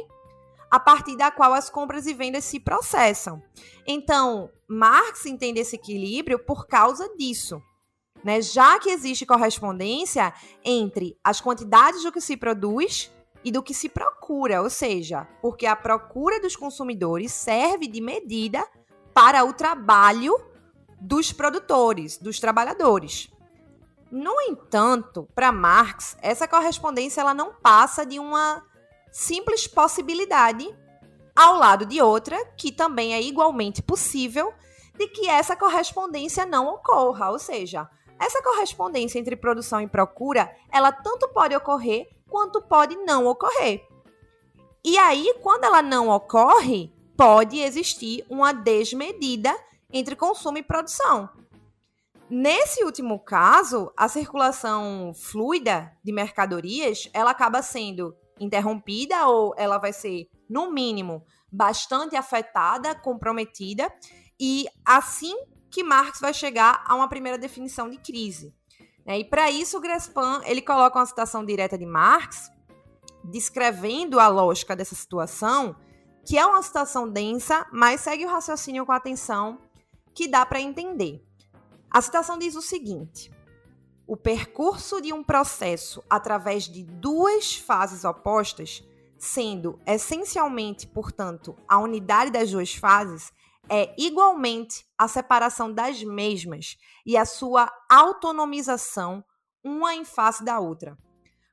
a 0.71 0.79
partir 0.79 1.15
da 1.15 1.31
qual 1.31 1.53
as 1.53 1.69
compras 1.69 2.07
e 2.07 2.13
vendas 2.13 2.43
se 2.43 2.59
processam. 2.59 3.41
Então, 3.85 4.49
Marx 4.67 5.25
entende 5.25 5.59
esse 5.59 5.75
equilíbrio 5.75 6.39
por 6.39 6.67
causa 6.67 7.07
disso 7.15 7.61
né? 8.25 8.41
Já 8.41 8.79
que 8.79 8.89
existe 8.89 9.23
correspondência 9.23 10.33
entre 10.63 11.15
as 11.23 11.39
quantidades 11.39 12.01
do 12.01 12.11
que 12.11 12.19
se 12.19 12.35
produz 12.35 13.11
e 13.43 13.51
do 13.51 13.61
que 13.61 13.71
se 13.71 13.87
procura, 13.87 14.63
ou 14.63 14.69
seja, 14.69 15.27
porque 15.43 15.67
a 15.67 15.75
procura 15.75 16.41
dos 16.41 16.55
consumidores 16.55 17.31
serve 17.31 17.87
de 17.87 18.01
medida 18.01 18.67
para 19.13 19.45
o 19.45 19.53
trabalho 19.53 20.35
dos 20.99 21.31
produtores, 21.31 22.17
dos 22.17 22.39
trabalhadores. 22.39 23.29
No 24.11 24.41
entanto, 24.41 25.29
para 25.35 25.51
Marx, 25.51 26.17
essa 26.19 26.47
correspondência 26.47 27.21
ela 27.21 27.33
não 27.33 27.53
passa 27.53 28.03
de 28.03 28.17
uma 28.17 28.65
simples 29.11 29.67
possibilidade 29.67 30.67
ao 31.35 31.57
lado 31.57 31.85
de 31.85 32.01
outra, 32.01 32.43
que 32.57 32.71
também 32.71 33.13
é 33.13 33.21
igualmente 33.21 33.83
possível, 33.83 34.51
de 34.97 35.07
que 35.09 35.27
essa 35.27 35.55
correspondência 35.55 36.43
não 36.43 36.67
ocorra, 36.67 37.29
ou 37.29 37.37
seja, 37.37 37.87
essa 38.19 38.41
correspondência 38.41 39.19
entre 39.19 39.35
produção 39.35 39.81
e 39.81 39.87
procura, 39.87 40.53
ela 40.71 40.91
tanto 40.91 41.27
pode 41.29 41.55
ocorrer 41.55 42.07
quanto 42.29 42.61
pode 42.61 42.95
não 42.97 43.27
ocorrer. 43.27 43.85
E 44.83 44.97
aí, 44.97 45.33
quando 45.41 45.63
ela 45.63 45.81
não 45.81 46.09
ocorre, 46.09 46.93
pode 47.17 47.59
existir 47.59 48.25
uma 48.29 48.53
desmedida 48.53 49.55
entre 49.91 50.15
consumo 50.15 50.57
e 50.57 50.63
produção. 50.63 51.29
Nesse 52.29 52.83
último 52.83 53.19
caso, 53.19 53.91
a 53.95 54.07
circulação 54.07 55.13
fluida 55.13 55.91
de 56.03 56.11
mercadorias, 56.11 57.09
ela 57.13 57.31
acaba 57.31 57.61
sendo 57.61 58.15
interrompida 58.39 59.27
ou 59.27 59.53
ela 59.57 59.77
vai 59.77 59.93
ser, 59.93 60.27
no 60.49 60.71
mínimo, 60.71 61.23
bastante 61.51 62.15
afetada, 62.15 62.95
comprometida, 62.95 63.91
e 64.39 64.65
assim 64.85 65.35
que 65.75 65.83
Marx 65.83 66.21
vai 66.21 66.33
chegar 66.33 66.85
a 66.87 66.95
uma 66.95 67.09
primeira 67.09 67.37
definição 67.37 67.89
de 67.89 67.97
crise. 67.97 68.55
Né? 69.05 69.19
E 69.19 69.25
para 69.25 69.51
isso, 69.51 69.77
o 69.77 69.81
Grespan 69.81 70.41
ele 70.45 70.61
coloca 70.61 70.97
uma 70.97 71.05
citação 71.05 71.45
direta 71.45 71.77
de 71.77 71.85
Marx, 71.85 72.49
descrevendo 73.25 74.17
a 74.17 74.29
lógica 74.29 74.73
dessa 74.73 74.95
situação, 74.95 75.75
que 76.25 76.37
é 76.37 76.45
uma 76.45 76.63
citação 76.63 77.09
densa, 77.09 77.67
mas 77.73 77.99
segue 77.99 78.23
o 78.23 78.29
raciocínio 78.29 78.85
com 78.85 78.93
atenção 78.93 79.59
que 80.13 80.29
dá 80.29 80.45
para 80.45 80.61
entender. 80.61 81.21
A 81.91 82.01
citação 82.01 82.37
diz 82.37 82.55
o 82.55 82.61
seguinte: 82.61 83.29
o 84.07 84.15
percurso 84.15 85.01
de 85.01 85.11
um 85.11 85.21
processo 85.21 86.01
através 86.09 86.69
de 86.69 86.83
duas 86.83 87.57
fases 87.57 88.05
opostas, 88.05 88.81
sendo 89.17 89.77
essencialmente, 89.85 90.87
portanto, 90.87 91.53
a 91.67 91.77
unidade 91.79 92.31
das 92.31 92.49
duas 92.49 92.73
fases, 92.73 93.33
é 93.69 93.93
igualmente 93.97 94.85
a 94.97 95.07
separação 95.07 95.71
das 95.71 96.03
mesmas 96.03 96.77
e 97.05 97.17
a 97.17 97.25
sua 97.25 97.71
autonomização 97.89 99.23
uma 99.63 99.95
em 99.95 100.05
face 100.05 100.43
da 100.43 100.59
outra. 100.59 100.97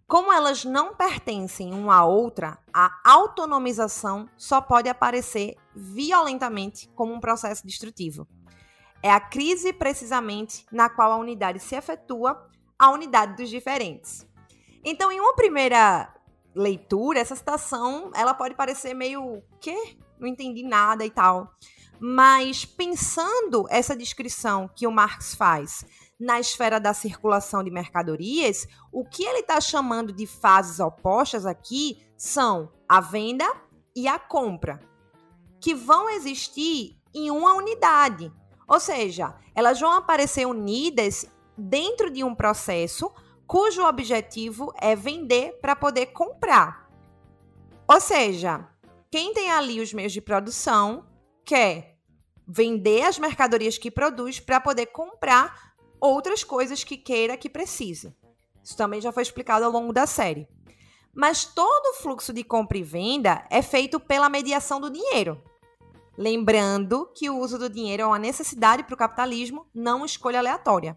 Como 0.07 0.31
elas 0.31 0.64
não 0.64 0.95
pertencem 0.95 1.73
uma 1.73 1.97
à 1.97 2.04
outra, 2.04 2.59
a 2.73 3.00
autonomização 3.02 4.28
só 4.37 4.61
pode 4.61 4.88
aparecer 4.88 5.57
violentamente 5.75 6.88
como 6.95 7.14
um 7.14 7.21
processo 7.21 7.66
destrutivo. 7.66 8.28
É 9.02 9.11
a 9.11 9.19
crise 9.19 9.73
precisamente 9.73 10.66
na 10.71 10.90
qual 10.90 11.12
a 11.12 11.16
unidade 11.16 11.59
se 11.61 11.75
efetua, 11.75 12.47
a 12.78 12.90
unidade 12.90 13.37
dos 13.37 13.49
diferentes. 13.49 14.26
Então, 14.85 15.11
em 15.11 15.19
uma 15.19 15.35
primeira 15.35 16.12
leitura, 16.54 17.19
essa 17.19 17.35
citação, 17.35 18.11
ela 18.14 18.35
pode 18.35 18.54
parecer 18.54 18.92
meio 18.92 19.42
que 19.61 19.97
não 20.21 20.28
entendi 20.28 20.62
nada 20.62 21.04
e 21.04 21.11
tal. 21.11 21.50
Mas 22.04 22.64
pensando 22.64 23.64
essa 23.71 23.94
descrição 23.94 24.68
que 24.75 24.88
o 24.88 24.90
Marx 24.90 25.37
faz 25.37 25.85
na 26.18 26.40
esfera 26.40 26.80
da 26.80 26.92
circulação 26.92 27.62
de 27.62 27.71
mercadorias, 27.71 28.66
o 28.90 29.04
que 29.04 29.23
ele 29.23 29.38
está 29.38 29.61
chamando 29.61 30.12
de 30.12 30.26
fases 30.26 30.80
opostas 30.80 31.47
aqui 31.47 32.04
são 32.16 32.73
a 32.88 33.00
venda 33.00 33.49
e 33.94 34.09
a 34.09 34.18
compra, 34.18 34.80
que 35.61 35.76
vão 35.76 36.11
existir 36.11 36.99
em 37.14 37.30
uma 37.30 37.54
unidade. 37.54 38.32
Ou 38.66 38.80
seja, 38.80 39.37
elas 39.54 39.78
vão 39.78 39.92
aparecer 39.92 40.44
unidas 40.44 41.25
dentro 41.56 42.11
de 42.11 42.25
um 42.25 42.35
processo 42.35 43.12
cujo 43.47 43.87
objetivo 43.87 44.73
é 44.80 44.97
vender 44.97 45.61
para 45.61 45.76
poder 45.76 46.06
comprar. 46.06 46.90
Ou 47.87 48.00
seja, 48.00 48.68
quem 49.09 49.32
tem 49.32 49.52
ali 49.52 49.80
os 49.80 49.92
meios 49.92 50.12
de 50.12 50.21
produção 50.21 51.06
quer 51.44 51.91
vender 52.46 53.02
as 53.02 53.18
mercadorias 53.18 53.78
que 53.78 53.90
produz 53.90 54.40
para 54.40 54.61
poder 54.61 54.87
comprar 54.87 55.72
outras 56.00 56.42
coisas 56.42 56.82
que 56.82 56.96
queira 56.96 57.37
que 57.37 57.49
precise. 57.49 58.14
Isso 58.62 58.76
também 58.76 59.00
já 59.00 59.12
foi 59.12 59.22
explicado 59.22 59.64
ao 59.64 59.70
longo 59.70 59.92
da 59.92 60.06
série. 60.06 60.49
Mas 61.14 61.44
todo 61.44 61.90
o 61.90 62.02
fluxo 62.02 62.32
de 62.32 62.42
compra 62.42 62.78
e 62.78 62.82
venda 62.82 63.44
é 63.50 63.61
feito 63.61 64.00
pela 64.00 64.28
mediação 64.28 64.80
do 64.80 64.90
dinheiro. 64.90 65.42
Lembrando 66.16 67.11
que 67.14 67.28
o 67.30 67.38
uso 67.38 67.58
do 67.58 67.68
dinheiro 67.68 68.02
é 68.02 68.06
uma 68.06 68.18
necessidade 68.18 68.82
para 68.84 68.94
o 68.94 68.99
capitalismo, 68.99 69.66
não 69.75 70.04
escolha 70.04 70.38
aleatória. 70.38 70.96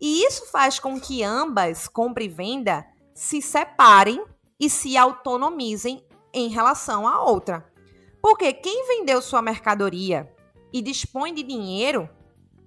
E 0.00 0.24
isso 0.24 0.46
faz 0.46 0.78
com 0.78 1.00
que 1.00 1.22
ambas, 1.22 1.88
compra 1.88 2.22
e 2.22 2.28
venda, 2.28 2.86
se 3.14 3.40
separem 3.40 4.22
e 4.58 4.68
se 4.68 4.96
autonomizem 4.96 6.04
em 6.32 6.48
relação 6.48 7.06
à 7.06 7.22
outra. 7.22 7.72
Porque 8.20 8.52
quem 8.52 8.86
vendeu 8.86 9.22
sua 9.22 9.40
mercadoria 9.40 10.30
e 10.76 10.82
dispõe 10.82 11.32
de 11.32 11.42
dinheiro 11.42 12.06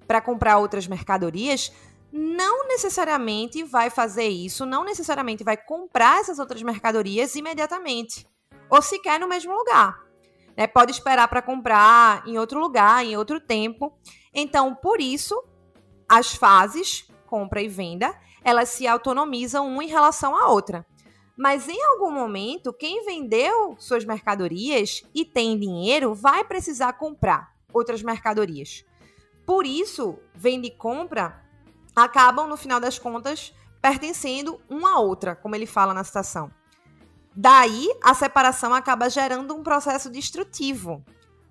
para 0.08 0.20
comprar 0.20 0.58
outras 0.58 0.88
mercadorias, 0.88 1.72
não 2.12 2.68
necessariamente 2.68 3.64
vai 3.64 3.92
fazer 3.92 4.28
isso, 4.28 4.66
não 4.66 4.84
necessariamente 4.84 5.44
vai 5.44 5.56
comprar 5.56 6.20
essas 6.20 6.40
outras 6.40 6.64
mercadorias 6.64 7.36
imediatamente, 7.36 8.28
ou 8.68 8.82
sequer 8.82 9.20
no 9.20 9.28
mesmo 9.28 9.54
lugar. 9.54 10.04
Né? 10.58 10.66
Pode 10.66 10.92
esperar 10.92 11.28
para 11.28 11.44
comprar 11.44 12.28
em 12.28 12.40
outro 12.40 12.60
lugar, 12.60 13.06
em 13.06 13.16
outro 13.16 13.40
tempo. 13.40 13.94
Então, 14.34 14.74
por 14.74 15.00
isso, 15.00 15.40
as 16.10 16.34
fases, 16.34 17.08
compra 17.28 17.62
e 17.62 17.68
venda, 17.68 18.20
elas 18.44 18.70
se 18.70 18.88
autonomizam 18.88 19.68
uma 19.68 19.84
em 19.84 19.88
relação 19.88 20.36
à 20.36 20.48
outra. 20.48 20.84
Mas 21.38 21.70
em 21.70 21.80
algum 21.80 22.12
momento, 22.12 22.74
quem 22.74 23.06
vendeu 23.06 23.76
suas 23.78 24.04
mercadorias 24.04 25.04
e 25.14 25.24
tem 25.24 25.60
dinheiro 25.60 26.16
vai 26.16 26.44
precisar 26.44 26.94
comprar 26.94 27.59
outras 27.74 28.02
mercadorias. 28.02 28.86
Por 29.46 29.66
isso, 29.66 30.20
venda 30.34 30.68
e 30.68 30.72
compra 30.72 31.44
acabam, 31.96 32.48
no 32.48 32.56
final 32.56 32.80
das 32.80 33.00
contas, 33.00 33.54
pertencendo 33.82 34.60
uma 34.70 34.96
a 34.96 35.00
outra, 35.00 35.36
como 35.36 35.56
ele 35.56 35.66
fala 35.66 35.94
na 35.94 36.04
citação. 36.04 36.52
Daí, 37.36 37.90
a 38.04 38.14
separação 38.14 38.74
acaba 38.74 39.10
gerando 39.10 39.56
um 39.56 39.64
processo 39.64 40.10
destrutivo. 40.10 41.04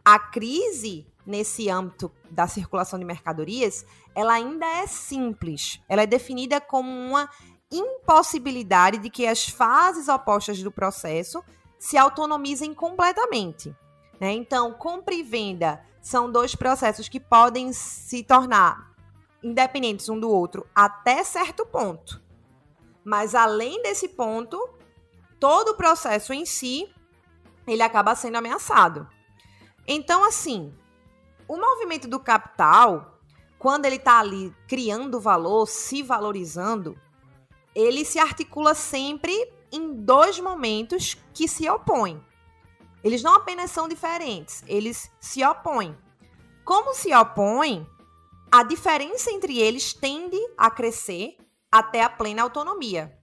A 0.05 0.19
crise, 0.19 1.07
nesse 1.27 1.69
âmbito 1.69 2.11
da 2.31 2.47
circulação 2.47 2.99
de 2.99 3.05
mercadorias, 3.05 3.85
ela 4.15 4.35
ainda 4.35 4.67
é 4.67 4.87
simples. 4.87 5.81
Ela 5.89 6.03
é 6.03 6.07
definida 6.07 6.61
como 6.61 6.91
uma 6.91 7.29
impossibilidade 7.71 8.99
de 8.99 9.11
que 9.11 9.27
as 9.27 9.49
fases 9.49 10.09
opostas 10.09 10.63
do 10.63 10.73
processo 10.73 11.43
se 11.79 11.97
autonomizem 11.97 12.75
completamente. 12.75 13.75
Né? 14.21 14.33
Então, 14.33 14.73
compra 14.73 15.15
e 15.15 15.23
venda 15.23 15.83
são 16.01 16.31
dois 16.31 16.55
processos 16.55 17.09
que 17.09 17.21
podem 17.21 17.73
se 17.73 18.23
tornar 18.23 18.89
independentes 19.43 20.09
um 20.09 20.19
do 20.19 20.31
outro 20.31 20.67
até 20.75 21.23
certo 21.23 21.65
ponto. 21.65 22.23
Mas 23.05 23.35
além 23.35 23.83
desse 23.83 24.09
ponto, 24.09 24.59
todo 25.39 25.71
o 25.71 25.77
processo 25.77 26.33
em 26.33 26.45
si, 26.45 26.93
ele 27.67 27.83
acaba 27.83 28.15
sendo 28.15 28.37
ameaçado. 28.37 29.09
Então, 29.87 30.25
assim, 30.25 30.75
o 31.47 31.57
movimento 31.57 32.07
do 32.07 32.21
capital, 32.21 33.19
quando 33.59 33.87
ele 33.87 33.97
está 33.97 34.19
ali 34.19 34.55
criando 34.67 35.21
valor, 35.21 35.67
se 35.67 36.03
valorizando, 36.03 36.99
ele 37.75 38.05
se 38.05 38.19
articula 38.19 38.75
sempre 38.75 39.33
em 39.73 39.95
dois 39.95 40.39
momentos 40.39 41.17
que 41.33 41.49
se 41.49 41.69
opõem. 41.69 42.23
Eles 43.09 43.23
não 43.23 43.33
apenas 43.33 43.71
são 43.71 43.89
diferentes, 43.89 44.63
eles 44.67 45.11
se 45.19 45.43
opõem. 45.43 45.97
Como 46.63 46.93
se 46.93 47.11
opõem, 47.15 47.89
a 48.53 48.63
diferença 48.63 49.31
entre 49.31 49.59
eles 49.59 49.95
tende 49.95 50.37
a 50.59 50.71
crescer 50.71 51.39
até 51.73 52.03
a 52.03 52.11
plena 52.11 52.43
autonomia. 52.43 53.19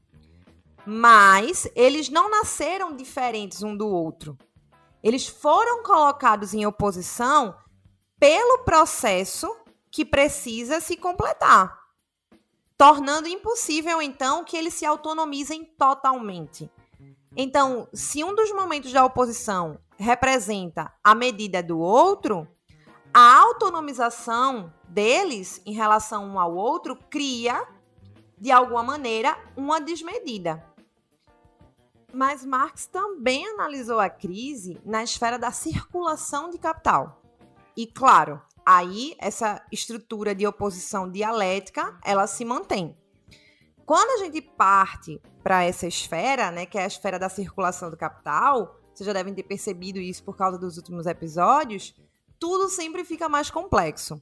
Mas 0.87 1.69
eles 1.75 2.09
não 2.09 2.31
nasceram 2.31 2.95
diferentes 2.95 3.61
um 3.61 3.77
do 3.77 3.87
outro. 3.87 4.35
Eles 5.03 5.27
foram 5.27 5.83
colocados 5.83 6.55
em 6.55 6.65
oposição 6.65 7.55
pelo 8.19 8.63
processo 8.63 9.55
que 9.91 10.03
precisa 10.03 10.81
se 10.81 10.97
completar, 10.97 11.77
tornando 12.75 13.27
impossível 13.27 14.01
então 14.01 14.43
que 14.43 14.57
eles 14.57 14.73
se 14.73 14.83
autonomizem 14.83 15.63
totalmente. 15.63 16.71
Então, 17.35 17.87
se 17.93 18.23
um 18.23 18.33
dos 18.33 18.51
momentos 18.53 18.93
da 18.93 19.03
oposição 19.03 19.77
representa 19.97 20.93
a 21.03 21.13
medida 21.13 21.61
do 21.61 21.79
outro, 21.79 22.47
a 23.13 23.39
autonomização 23.39 24.73
deles 24.87 25.61
em 25.65 25.73
relação 25.73 26.25
um 26.25 26.39
ao 26.39 26.55
outro 26.55 26.95
cria, 27.09 27.67
de 28.37 28.51
alguma 28.51 28.83
maneira, 28.83 29.37
uma 29.55 29.79
desmedida. 29.81 30.63
Mas 32.13 32.45
Marx 32.45 32.87
também 32.87 33.45
analisou 33.47 33.99
a 33.99 34.09
crise 34.09 34.79
na 34.85 35.03
esfera 35.03 35.37
da 35.37 35.51
circulação 35.51 36.49
de 36.49 36.57
capital. 36.57 37.21
E 37.75 37.85
claro, 37.85 38.41
aí 38.65 39.15
essa 39.19 39.61
estrutura 39.69 40.33
de 40.33 40.47
oposição 40.47 41.11
dialética, 41.11 41.99
ela 42.03 42.25
se 42.27 42.45
mantém. 42.45 42.95
Quando 43.85 44.19
a 44.19 44.23
gente 44.25 44.41
parte 44.41 45.21
para 45.43 45.63
essa 45.63 45.85
esfera, 45.85 46.49
né, 46.49 46.65
que 46.65 46.77
é 46.77 46.83
a 46.83 46.87
esfera 46.87 47.19
da 47.19 47.29
circulação 47.29 47.91
do 47.91 47.97
capital, 47.97 48.79
vocês 48.91 49.05
já 49.05 49.13
devem 49.13 49.33
ter 49.33 49.43
percebido 49.43 49.99
isso 49.99 50.23
por 50.23 50.35
causa 50.35 50.57
dos 50.57 50.77
últimos 50.77 51.05
episódios, 51.05 51.93
tudo 52.39 52.67
sempre 52.67 53.05
fica 53.05 53.29
mais 53.29 53.51
complexo. 53.51 54.19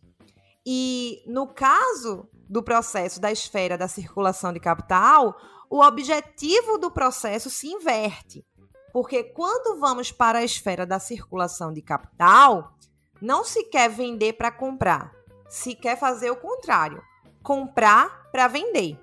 E 0.65 1.23
no 1.27 1.47
caso 1.47 2.27
do 2.49 2.61
processo 2.61 3.21
da 3.21 3.31
esfera 3.31 3.77
da 3.77 3.87
circulação 3.87 4.51
de 4.51 4.59
capital, 4.59 5.35
o 5.69 5.81
objetivo 5.81 6.77
do 6.77 6.91
processo 6.91 7.49
se 7.49 7.67
inverte. 7.67 8.45
Porque 8.91 9.23
quando 9.23 9.79
vamos 9.79 10.11
para 10.11 10.39
a 10.39 10.43
esfera 10.43 10.85
da 10.85 10.99
circulação 10.99 11.71
de 11.73 11.81
capital, 11.81 12.75
não 13.21 13.43
se 13.43 13.63
quer 13.63 13.89
vender 13.89 14.33
para 14.33 14.51
comprar, 14.51 15.11
se 15.47 15.73
quer 15.73 15.97
fazer 15.97 16.29
o 16.29 16.35
contrário, 16.35 17.01
comprar 17.41 18.29
para 18.31 18.47
vender. 18.47 19.02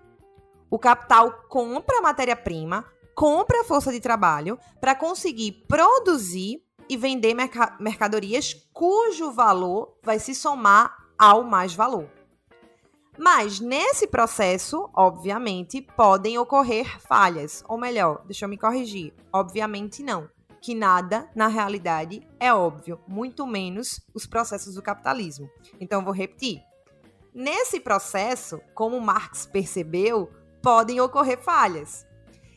O 0.71 0.79
capital 0.79 1.33
compra 1.49 1.99
a 1.99 2.03
matéria-prima, 2.03 2.87
compra 3.15 3.61
a 3.61 3.65
força 3.65 3.91
de 3.91 3.99
trabalho 3.99 4.59
para 4.81 4.95
conseguir 4.95 5.65
produzir 5.67 6.63
e 6.89 6.97
vender 6.97 7.35
mercadorias 7.79 8.55
cujo 8.73 9.33
valor 9.33 9.99
vai 10.03 10.19
se 10.19 10.35
somar 10.35 10.97
ao 11.19 11.43
mais 11.43 11.75
valor. 11.75 12.09
Mas 13.19 13.61
nesse 13.61 14.07
processo, 14.07 14.89
obviamente, 14.95 15.83
podem 15.83 16.39
ocorrer 16.39 17.01
falhas. 17.01 17.63
Ou 17.69 17.77
melhor, 17.77 18.23
deixa 18.25 18.47
eu 18.47 18.49
me 18.49 18.57
corrigir. 18.57 19.13
Obviamente 19.33 20.03
não. 20.03 20.31
Que 20.63 20.75
nada, 20.75 21.29
na 21.35 21.47
realidade, 21.47 22.27
é 22.39 22.53
óbvio, 22.53 22.99
muito 23.07 23.47
menos 23.47 24.01
os 24.15 24.27
processos 24.27 24.75
do 24.75 24.83
capitalismo. 24.83 25.51
Então, 25.79 26.05
vou 26.05 26.15
repetir. 26.15 26.63
Nesse 27.35 27.79
processo, 27.79 28.61
como 28.75 29.01
Marx 29.01 29.47
percebeu, 29.47 30.31
podem 30.63 31.01
ocorrer 31.01 31.39
falhas. 31.39 32.07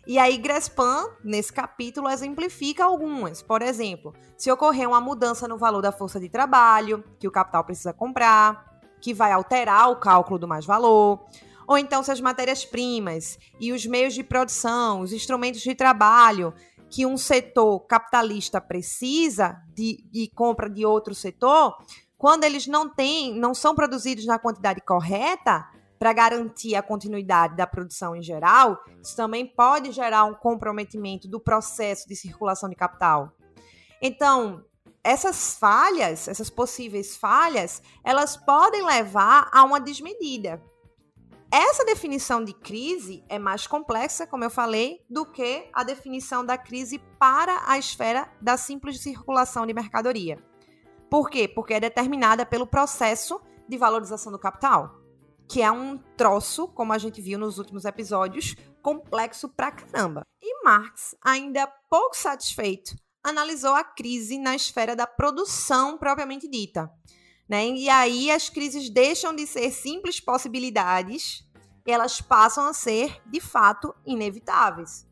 E 0.05 0.19
aí, 0.19 0.37
Grespan, 0.37 1.05
nesse 1.23 1.53
capítulo, 1.53 2.09
exemplifica 2.09 2.83
algumas. 2.83 3.41
Por 3.41 3.61
exemplo, 3.61 4.13
se 4.37 4.51
ocorrer 4.51 4.87
uma 4.87 4.99
mudança 4.99 5.47
no 5.47 5.57
valor 5.57 5.81
da 5.81 5.93
força 5.93 6.19
de 6.19 6.27
trabalho 6.27 7.03
que 7.17 7.27
o 7.27 7.31
capital 7.31 7.63
precisa 7.63 7.93
comprar, 7.93 8.81
que 8.99 9.13
vai 9.13 9.31
alterar 9.31 9.89
o 9.89 9.95
cálculo 9.95 10.37
do 10.37 10.47
mais-valor. 10.47 11.23
Ou 11.65 11.77
então, 11.77 12.03
se 12.03 12.11
as 12.11 12.19
matérias-primas 12.19 13.37
e 13.59 13.71
os 13.71 13.85
meios 13.85 14.13
de 14.13 14.23
produção, 14.23 14.99
os 14.99 15.13
instrumentos 15.13 15.61
de 15.61 15.73
trabalho 15.73 16.53
que 16.89 17.05
um 17.05 17.17
setor 17.17 17.79
capitalista 17.87 18.61
precisa 18.61 19.57
de, 19.73 20.05
e 20.13 20.29
compra 20.35 20.69
de 20.69 20.85
outro 20.85 21.15
setor, 21.15 21.75
quando 22.17 22.43
eles 22.43 22.67
não 22.67 22.87
têm, 22.87 23.33
não 23.33 23.53
são 23.53 23.73
produzidos 23.73 24.25
na 24.25 24.37
quantidade 24.37 24.79
correta, 24.81 25.65
para 26.03 26.11
garantir 26.11 26.75
a 26.75 26.83
continuidade 26.83 27.55
da 27.55 27.65
produção 27.65 28.13
em 28.13 28.21
geral, 28.21 28.83
isso 29.01 29.15
também 29.15 29.47
pode 29.47 29.93
gerar 29.93 30.25
um 30.25 30.33
comprometimento 30.33 31.29
do 31.29 31.39
processo 31.39 32.05
de 32.09 32.13
circulação 32.13 32.69
de 32.69 32.75
capital. 32.75 33.31
Então, 34.01 34.65
essas 35.01 35.55
falhas, 35.55 36.27
essas 36.27 36.49
possíveis 36.49 37.15
falhas, 37.15 37.81
elas 38.03 38.35
podem 38.35 38.85
levar 38.85 39.49
a 39.53 39.63
uma 39.63 39.79
desmedida. 39.79 40.61
Essa 41.49 41.85
definição 41.85 42.43
de 42.43 42.51
crise 42.51 43.23
é 43.29 43.39
mais 43.39 43.65
complexa, 43.65 44.27
como 44.27 44.43
eu 44.43 44.49
falei, 44.49 45.05
do 45.09 45.25
que 45.25 45.69
a 45.71 45.85
definição 45.85 46.45
da 46.45 46.57
crise 46.57 46.99
para 47.17 47.63
a 47.65 47.77
esfera 47.77 48.29
da 48.41 48.57
simples 48.57 49.01
circulação 49.01 49.65
de 49.65 49.73
mercadoria. 49.73 50.37
Por 51.09 51.29
quê? 51.29 51.47
Porque 51.47 51.75
é 51.75 51.79
determinada 51.79 52.45
pelo 52.45 52.67
processo 52.67 53.39
de 53.69 53.77
valorização 53.77 54.33
do 54.33 54.37
capital, 54.37 55.01
que 55.47 55.61
é 55.61 55.71
um 55.71 55.97
troço, 56.17 56.67
como 56.67 56.93
a 56.93 56.97
gente 56.97 57.21
viu 57.21 57.37
nos 57.37 57.57
últimos 57.57 57.85
episódios, 57.85 58.55
complexo 58.81 59.49
pra 59.49 59.71
caramba. 59.71 60.23
E 60.41 60.63
Marx, 60.63 61.15
ainda 61.23 61.67
pouco 61.89 62.15
satisfeito 62.15 62.95
analisou 63.23 63.73
a 63.73 63.83
crise 63.83 64.37
na 64.37 64.53
esfera 64.53 64.95
da 64.95 65.07
produção 65.07 65.97
propriamente 65.97 66.47
dita. 66.47 66.91
Né? 67.47 67.67
E 67.69 67.89
aí 67.89 68.29
as 68.29 68.49
crises 68.49 68.89
deixam 68.89 69.33
de 69.33 69.47
ser 69.47 69.71
simples 69.71 70.19
possibilidades 70.19 71.47
e 71.85 71.91
elas 71.91 72.21
passam 72.21 72.67
a 72.67 72.73
ser, 72.73 73.21
de 73.25 73.39
fato, 73.39 73.93
inevitáveis. 74.05 75.07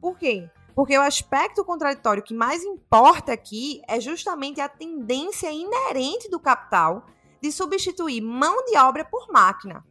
Por 0.00 0.18
quê? 0.18 0.50
Porque 0.74 0.96
o 0.98 1.02
aspecto 1.02 1.64
contraditório 1.64 2.22
que 2.22 2.34
mais 2.34 2.62
importa 2.64 3.32
aqui 3.32 3.80
é 3.88 4.00
justamente 4.00 4.60
a 4.60 4.68
tendência 4.68 5.50
inerente 5.50 6.28
do 6.28 6.40
capital 6.40 7.06
de 7.44 7.52
substituir 7.52 8.22
mão 8.22 8.64
de 8.64 8.74
obra 8.78 9.04
por 9.04 9.30
máquina. 9.30 9.84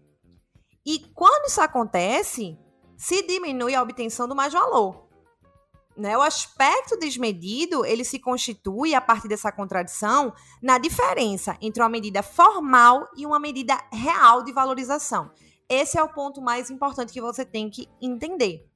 E 0.83 0.97
quando 1.13 1.45
isso 1.45 1.61
acontece, 1.61 2.57
se 2.97 3.21
diminui 3.27 3.75
a 3.75 3.83
obtenção 3.83 4.27
do 4.27 4.35
mais 4.35 4.51
valor. 4.51 5.07
Né? 5.95 6.17
O 6.17 6.21
aspecto 6.23 6.97
desmedido 6.97 7.85
ele 7.85 8.03
se 8.03 8.17
constitui 8.17 8.95
a 8.95 8.99
partir 8.99 9.27
dessa 9.27 9.51
contradição 9.51 10.33
na 10.63 10.79
diferença 10.79 11.55
entre 11.61 11.83
uma 11.83 11.89
medida 11.89 12.23
formal 12.23 13.07
e 13.15 13.23
uma 13.23 13.39
medida 13.39 13.79
real 13.93 14.41
de 14.41 14.51
valorização. 14.51 15.29
Esse 15.69 15.99
é 15.99 16.01
o 16.01 16.09
ponto 16.11 16.41
mais 16.41 16.71
importante 16.71 17.13
que 17.13 17.21
você 17.21 17.45
tem 17.45 17.69
que 17.69 17.87
entender. 18.01 18.67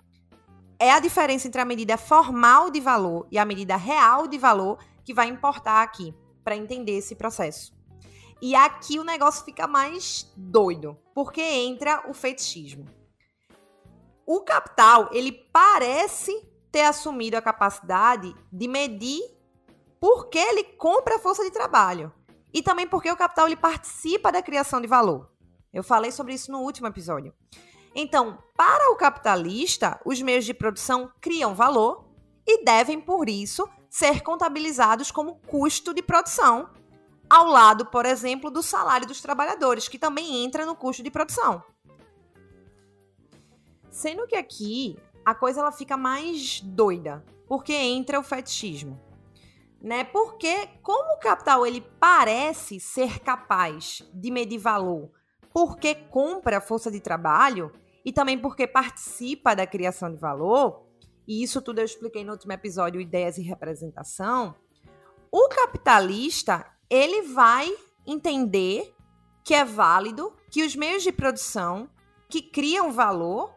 É 0.79 0.91
a 0.91 0.99
diferença 0.99 1.47
entre 1.47 1.59
a 1.59 1.65
medida 1.65 1.97
formal 1.97 2.69
de 2.69 2.79
valor 2.79 3.27
e 3.31 3.39
a 3.39 3.45
medida 3.45 3.75
real 3.75 4.27
de 4.27 4.37
valor 4.37 4.77
que 5.03 5.15
vai 5.15 5.27
importar 5.29 5.81
aqui 5.81 6.13
para 6.43 6.55
entender 6.55 6.99
esse 6.99 7.15
processo. 7.15 7.76
E 8.41 8.55
aqui 8.55 8.99
o 8.99 9.03
negócio 9.03 9.43
fica 9.43 9.67
mais 9.67 10.31
doido, 10.35 10.97
porque 11.13 11.41
entra 11.41 12.03
o 12.09 12.13
fetichismo. 12.13 12.85
O 14.25 14.41
capital, 14.41 15.09
ele 15.11 15.31
parece 15.31 16.47
ter 16.71 16.81
assumido 16.81 17.37
a 17.37 17.41
capacidade 17.41 18.35
de 18.51 18.67
medir 18.67 19.21
por 19.99 20.27
que 20.29 20.37
ele 20.37 20.63
compra 20.63 21.15
a 21.15 21.19
força 21.19 21.43
de 21.43 21.51
trabalho 21.51 22.13
e 22.53 22.61
também 22.61 22.87
porque 22.87 23.11
o 23.11 23.17
capital 23.17 23.47
ele 23.47 23.55
participa 23.55 24.31
da 24.31 24.41
criação 24.41 24.79
de 24.79 24.87
valor. 24.87 25.31
Eu 25.73 25.83
falei 25.83 26.11
sobre 26.11 26.33
isso 26.33 26.51
no 26.51 26.59
último 26.59 26.87
episódio. 26.87 27.33
Então, 27.95 28.37
para 28.55 28.91
o 28.91 28.95
capitalista, 28.95 29.99
os 30.05 30.21
meios 30.21 30.45
de 30.45 30.53
produção 30.53 31.11
criam 31.19 31.55
valor 31.55 32.07
e 32.45 32.63
devem, 32.63 33.01
por 33.01 33.27
isso, 33.27 33.67
ser 33.89 34.21
contabilizados 34.21 35.11
como 35.11 35.39
custo 35.47 35.93
de 35.93 36.01
produção, 36.01 36.69
ao 37.29 37.47
lado, 37.47 37.85
por 37.85 38.05
exemplo, 38.05 38.49
do 38.49 38.63
salário 38.63 39.07
dos 39.07 39.21
trabalhadores, 39.21 39.87
que 39.87 39.99
também 39.99 40.43
entra 40.43 40.65
no 40.65 40.75
custo 40.75 41.03
de 41.03 41.11
produção. 41.11 41.63
Sendo 43.89 44.27
que 44.27 44.35
aqui 44.35 44.97
a 45.25 45.35
coisa 45.35 45.61
ela 45.61 45.71
fica 45.71 45.97
mais 45.97 46.61
doida, 46.61 47.25
porque 47.47 47.73
entra 47.73 48.19
o 48.19 48.23
fetichismo. 48.23 48.99
Né? 49.81 50.03
Porque 50.05 50.67
como 50.81 51.15
o 51.15 51.19
capital 51.19 51.65
ele 51.65 51.81
parece 51.99 52.79
ser 52.79 53.19
capaz 53.19 54.03
de 54.13 54.31
medir 54.31 54.57
valor 54.57 55.11
porque 55.57 55.95
compra 55.95 56.61
força 56.61 56.91
de 56.91 56.99
trabalho 56.99 57.71
e 58.05 58.13
também 58.13 58.37
porque 58.37 58.67
participa 58.67 59.55
da 59.55 59.65
criação 59.65 60.13
de 60.13 60.15
valor, 60.15 60.85
e 61.27 61.41
isso 61.41 61.63
tudo 61.63 61.79
eu 61.79 61.85
expliquei 61.85 62.23
no 62.23 62.33
último 62.33 62.53
episódio, 62.53 63.01
ideias 63.01 63.39
e 63.39 63.41
representação, 63.41 64.53
o 65.31 65.49
capitalista, 65.49 66.63
ele 66.89 67.23
vai 67.23 67.73
entender 68.05 68.93
que 69.43 69.53
é 69.53 69.63
válido 69.63 70.35
que 70.51 70.63
os 70.63 70.75
meios 70.75 71.03
de 71.03 71.11
produção 71.11 71.89
que 72.29 72.41
criam 72.41 72.91
valor 72.91 73.55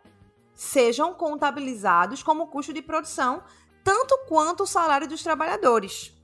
sejam 0.54 1.14
contabilizados 1.14 2.22
como 2.22 2.48
custo 2.48 2.72
de 2.72 2.82
produção, 2.82 3.42
tanto 3.82 4.16
quanto 4.28 4.64
o 4.64 4.66
salário 4.66 5.08
dos 5.08 5.22
trabalhadores. 5.22 6.14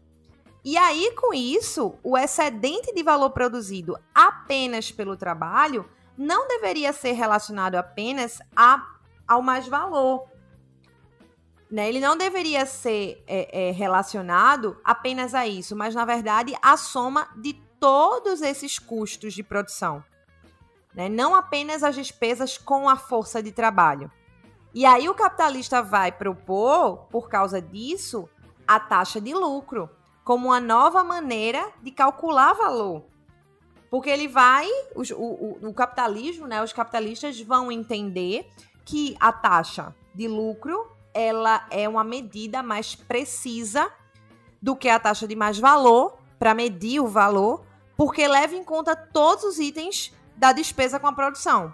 E 0.65 0.77
aí, 0.77 1.13
com 1.15 1.33
isso, 1.33 1.99
o 2.03 2.19
excedente 2.19 2.93
de 2.93 3.03
valor 3.03 3.31
produzido 3.31 3.97
apenas 4.15 4.91
pelo 4.91 5.17
trabalho 5.17 5.89
não 6.19 6.49
deveria 6.49 6.93
ser 6.93 7.13
relacionado 7.13 7.77
apenas 7.77 8.41
a, 8.55 8.85
ao 9.27 9.41
mais 9.41 9.69
valor. 9.69 10.29
Né? 11.71 11.89
Ele 11.89 12.01
não 12.01 12.17
deveria 12.17 12.65
ser 12.65 13.23
é, 13.27 13.69
é, 13.69 13.71
relacionado 13.73 14.79
apenas 14.85 15.35
a 15.35 15.47
isso, 15.47 15.75
mas, 15.75 15.95
na 15.95 16.05
verdade, 16.05 16.57
a 16.63 16.77
soma 16.77 17.29
de 17.37 17.55
todos 17.81 18.41
esses 18.41 18.79
custos 18.79 19.35
de 19.35 19.43
produção. 19.43 20.03
Né? 20.95 21.09
Não 21.09 21.35
apenas 21.35 21.83
as 21.83 21.95
despesas 21.95 22.57
com 22.57 22.89
a 22.89 22.97
força 22.97 23.43
de 23.43 23.53
trabalho. 23.53 24.11
E 24.73 24.85
aí 24.85 25.09
o 25.09 25.15
capitalista 25.15 25.83
vai 25.83 26.13
propor, 26.13 27.07
por 27.11 27.29
causa 27.29 27.61
disso, 27.61 28.29
a 28.67 28.79
taxa 28.79 29.21
de 29.21 29.33
lucro 29.33 29.89
como 30.27 30.49
uma 30.49 30.61
nova 30.61 31.05
maneira 31.05 31.73
de 31.81 31.93
calcular 31.93 32.53
valor. 32.53 33.05
Porque 33.89 34.11
ele 34.11 34.27
vai, 34.27 34.69
o, 34.95 35.03
o, 35.15 35.69
o 35.69 35.73
capitalismo, 35.73 36.49
né, 36.49 36.61
os 36.61 36.73
capitalistas 36.73 37.41
vão 37.41 37.71
entender 37.71 38.51
que 38.85 39.17
a 39.21 39.33
taxa 39.33 39.95
de 40.13 40.27
lucro 40.27 40.91
ela 41.17 41.67
é 41.71 41.89
uma 41.89 42.05
medida 42.05 42.63
mais 42.63 42.95
precisa 42.95 43.91
do 44.61 44.77
que 44.77 44.87
a 44.87 45.01
taxa 45.01 45.27
de 45.27 45.35
mais 45.35 45.59
valor 45.59 46.19
para 46.39 46.55
medir 46.55 47.01
o 47.01 47.07
valor, 47.07 47.65
porque 47.97 48.29
leva 48.29 48.55
em 48.55 48.63
conta 48.63 48.95
todos 48.95 49.43
os 49.43 49.59
itens 49.59 50.13
da 50.37 50.53
despesa 50.53 51.01
com 51.01 51.07
a 51.07 51.13
produção. 51.13 51.73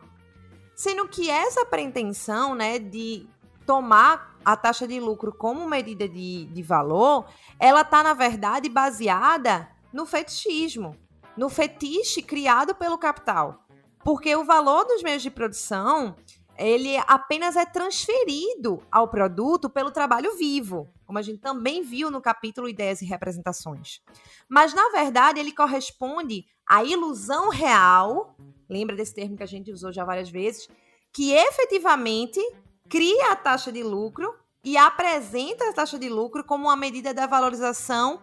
Sendo 0.76 1.08
que 1.08 1.28
essa 1.28 1.66
pretensão 1.66 2.54
né, 2.54 2.78
de 2.78 3.26
tomar 3.66 4.36
a 4.44 4.56
taxa 4.56 4.86
de 4.86 5.00
lucro 5.00 5.32
como 5.32 5.68
medida 5.68 6.08
de, 6.08 6.46
de 6.46 6.62
valor, 6.62 7.26
ela 7.58 7.80
está, 7.80 8.00
na 8.04 8.14
verdade, 8.14 8.68
baseada 8.68 9.68
no 9.92 10.06
fetichismo, 10.06 10.96
no 11.36 11.48
fetiche 11.48 12.22
criado 12.22 12.76
pelo 12.76 12.96
capital. 12.96 13.64
Porque 14.04 14.34
o 14.36 14.44
valor 14.44 14.84
dos 14.84 15.02
meios 15.02 15.22
de 15.22 15.30
produção, 15.30 16.14
ele 16.58 16.96
apenas 17.06 17.56
é 17.56 17.64
transferido 17.64 18.82
ao 18.90 19.08
produto 19.08 19.70
pelo 19.70 19.90
trabalho 19.90 20.36
vivo, 20.36 20.92
como 21.06 21.18
a 21.18 21.22
gente 21.22 21.38
também 21.38 21.82
viu 21.82 22.10
no 22.10 22.20
capítulo 22.20 22.68
Ideias 22.68 23.02
e 23.02 23.06
Representações. 23.06 24.00
Mas, 24.48 24.74
na 24.74 24.88
verdade, 24.90 25.40
ele 25.40 25.52
corresponde 25.52 26.44
à 26.68 26.84
ilusão 26.84 27.48
real, 27.48 28.36
lembra 28.68 28.96
desse 28.96 29.14
termo 29.14 29.36
que 29.36 29.42
a 29.42 29.46
gente 29.46 29.72
usou 29.72 29.92
já 29.92 30.04
várias 30.04 30.30
vezes, 30.30 30.68
que 31.12 31.32
efetivamente 31.32 32.40
cria 32.88 33.32
a 33.32 33.36
taxa 33.36 33.72
de 33.72 33.82
lucro 33.82 34.34
e 34.64 34.76
apresenta 34.76 35.68
a 35.68 35.72
taxa 35.72 35.98
de 35.98 36.08
lucro 36.08 36.44
como 36.44 36.64
uma 36.64 36.76
medida 36.76 37.12
da 37.12 37.26
valorização 37.26 38.22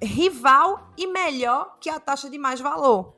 rival 0.00 0.92
e 0.96 1.06
melhor 1.06 1.78
que 1.80 1.90
a 1.90 1.98
taxa 1.98 2.30
de 2.30 2.38
mais 2.38 2.60
valor. 2.60 3.17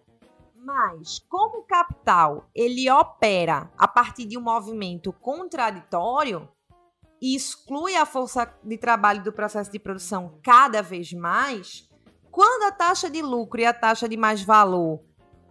Mas 0.63 1.19
como 1.21 1.61
o 1.61 1.63
capital 1.63 2.51
ele 2.55 2.91
opera 2.91 3.71
a 3.79 3.89
partir 3.89 4.27
de 4.27 4.37
um 4.37 4.43
movimento 4.43 5.11
contraditório 5.11 6.47
e 7.21 7.35
exclui 7.35 7.97
a 7.97 8.05
força 8.05 8.55
de 8.63 8.77
trabalho 8.77 9.23
do 9.23 9.33
processo 9.33 9.73
de 9.73 9.79
produção 9.79 10.39
cada 10.43 10.83
vez 10.83 11.15
mais, 11.15 11.89
quando 12.31 12.65
a 12.65 12.73
taxa 12.73 13.09
de 13.09 13.23
lucro 13.23 13.61
e 13.61 13.65
a 13.65 13.73
taxa 13.73 14.07
de 14.07 14.19
mais 14.19 14.43
valor 14.43 15.03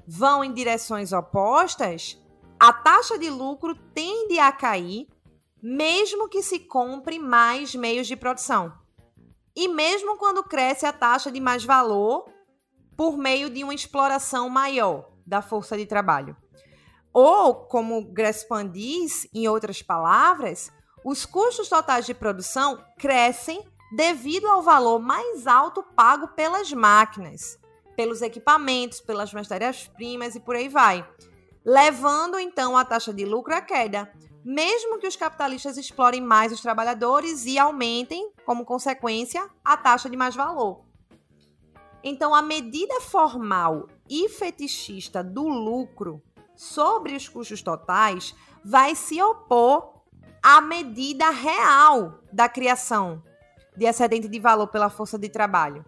vão 0.08 0.44
em 0.44 0.54
direções 0.54 1.12
opostas, 1.12 2.22
a 2.60 2.72
taxa 2.72 3.18
de 3.18 3.32
lucro 3.32 3.74
tende 3.96 4.38
a 4.38 4.52
cair, 4.52 5.08
mesmo 5.62 6.30
que 6.30 6.44
se 6.44 6.60
compre 6.60 7.18
mais 7.18 7.74
meios 7.74 8.06
de 8.06 8.16
produção. 8.16 8.72
E 9.56 9.68
mesmo 9.68 10.18
quando 10.18 10.44
cresce 10.44 10.86
a 10.86 10.94
taxa 10.94 11.32
de 11.32 11.40
mais 11.40 11.66
valor 11.66 12.30
por 13.00 13.18
meio 13.18 13.50
de 13.50 13.64
uma 13.64 13.74
exploração 13.74 14.50
maior 14.50 15.10
da 15.26 15.42
força 15.42 15.78
de 15.78 15.86
trabalho. 15.86 16.36
Ou, 17.14 17.56
como 17.56 18.12
Grespan 18.12 18.70
diz, 18.70 19.26
em 19.34 19.48
outras 19.48 19.82
palavras, 19.82 20.70
os 21.06 21.26
custos 21.26 21.70
totais 21.70 22.06
de 22.06 22.14
produção 22.14 22.84
crescem 22.98 23.66
devido 23.96 24.48
ao 24.48 24.62
valor 24.62 25.00
mais 25.00 25.48
alto 25.48 25.82
pago 25.96 26.28
pelas 26.36 26.74
máquinas, 26.74 27.58
pelos 27.96 28.22
equipamentos, 28.22 29.00
pelas 29.00 29.32
matérias-primas 29.32 30.36
e 30.36 30.42
por 30.42 30.58
aí 30.58 30.68
vai 30.68 31.08
levando 31.64 32.38
então 32.38 32.76
a 32.76 32.84
taxa 32.84 33.14
de 33.14 33.24
lucro 33.24 33.54
à 33.54 33.62
queda, 33.62 34.12
mesmo 34.44 34.98
que 35.00 35.08
os 35.08 35.16
capitalistas 35.16 35.78
explorem 35.78 36.20
mais 36.20 36.52
os 36.52 36.60
trabalhadores 36.60 37.46
e 37.46 37.58
aumentem, 37.58 38.34
como 38.46 38.66
consequência, 38.66 39.50
a 39.64 39.78
taxa 39.78 40.10
de 40.10 40.18
mais 40.18 40.36
valor. 40.36 40.89
Então, 42.04 42.34
a 42.34 42.42
medida 42.42 43.02
formal 43.02 43.88
e 44.10 44.30
fetichista 44.30 45.24
do 45.24 45.48
lucro 45.48 46.22
sobre 46.56 47.16
os 47.16 47.28
custos 47.28 47.62
totais 47.62 48.36
vai 48.64 48.96
se 48.96 49.22
opor 49.22 49.94
à 50.42 50.62
medida 50.62 51.30
real 51.30 52.20
da 52.32 52.48
criação 52.48 53.22
de 53.76 53.86
excedente 53.86 54.28
de 54.28 54.40
valor 54.40 54.68
pela 54.68 54.90
força 54.90 55.18
de 55.18 55.30
trabalho 55.30 55.86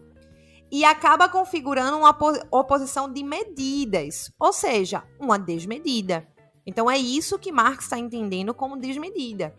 e 0.70 0.84
acaba 0.86 1.28
configurando 1.28 1.98
uma 1.98 2.16
oposição 2.50 3.12
de 3.12 3.22
medidas, 3.22 4.32
ou 4.40 4.54
seja, 4.54 5.04
uma 5.20 5.38
desmedida. 5.38 6.26
Então 6.64 6.90
é 6.90 6.96
isso 6.96 7.38
que 7.38 7.52
Marx 7.52 7.84
está 7.84 7.98
entendendo 7.98 8.54
como 8.54 8.78
desmedida. 8.78 9.54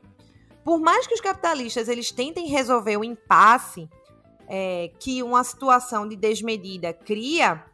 Por 0.63 0.79
mais 0.79 1.05
que 1.05 1.13
os 1.13 1.21
capitalistas 1.21 1.87
eles 1.87 2.11
tentem 2.11 2.47
resolver 2.47 2.97
o 2.97 3.03
impasse 3.03 3.87
é, 4.55 4.91
que 4.99 5.23
uma 5.23 5.43
situação 5.43 6.07
de 6.07 6.15
desmedida 6.15 6.93
cria, 6.93 7.65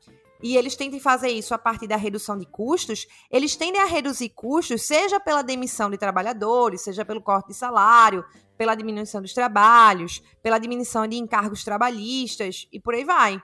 e 0.42 0.56
eles 0.56 0.78
tentem 0.78 0.98
fazer 0.98 1.28
isso 1.28 1.54
a 1.54 1.58
partir 1.58 1.88
da 1.88 1.98
redução 1.98 2.38
de 2.38 2.46
custos, 2.46 3.06
eles 3.30 3.58
tendem 3.58 3.82
a 3.82 3.86
reduzir 3.86 4.30
custos, 4.30 4.84
seja 4.84 5.20
pela 5.20 5.42
demissão 5.42 5.90
de 5.90 5.98
trabalhadores, 5.98 6.80
seja 6.80 7.04
pelo 7.04 7.22
corte 7.22 7.48
de 7.48 7.54
salário, 7.54 8.24
pela 8.58 8.76
diminuição 8.76 9.22
dos 9.22 9.34
trabalhos, 9.34 10.24
pela 10.42 10.58
diminuição 10.58 11.06
de 11.06 11.18
encargos 11.18 11.66
trabalhistas 11.66 12.66
e 12.72 12.80
por 12.80 12.94
aí 12.94 13.04
vai. 13.04 13.44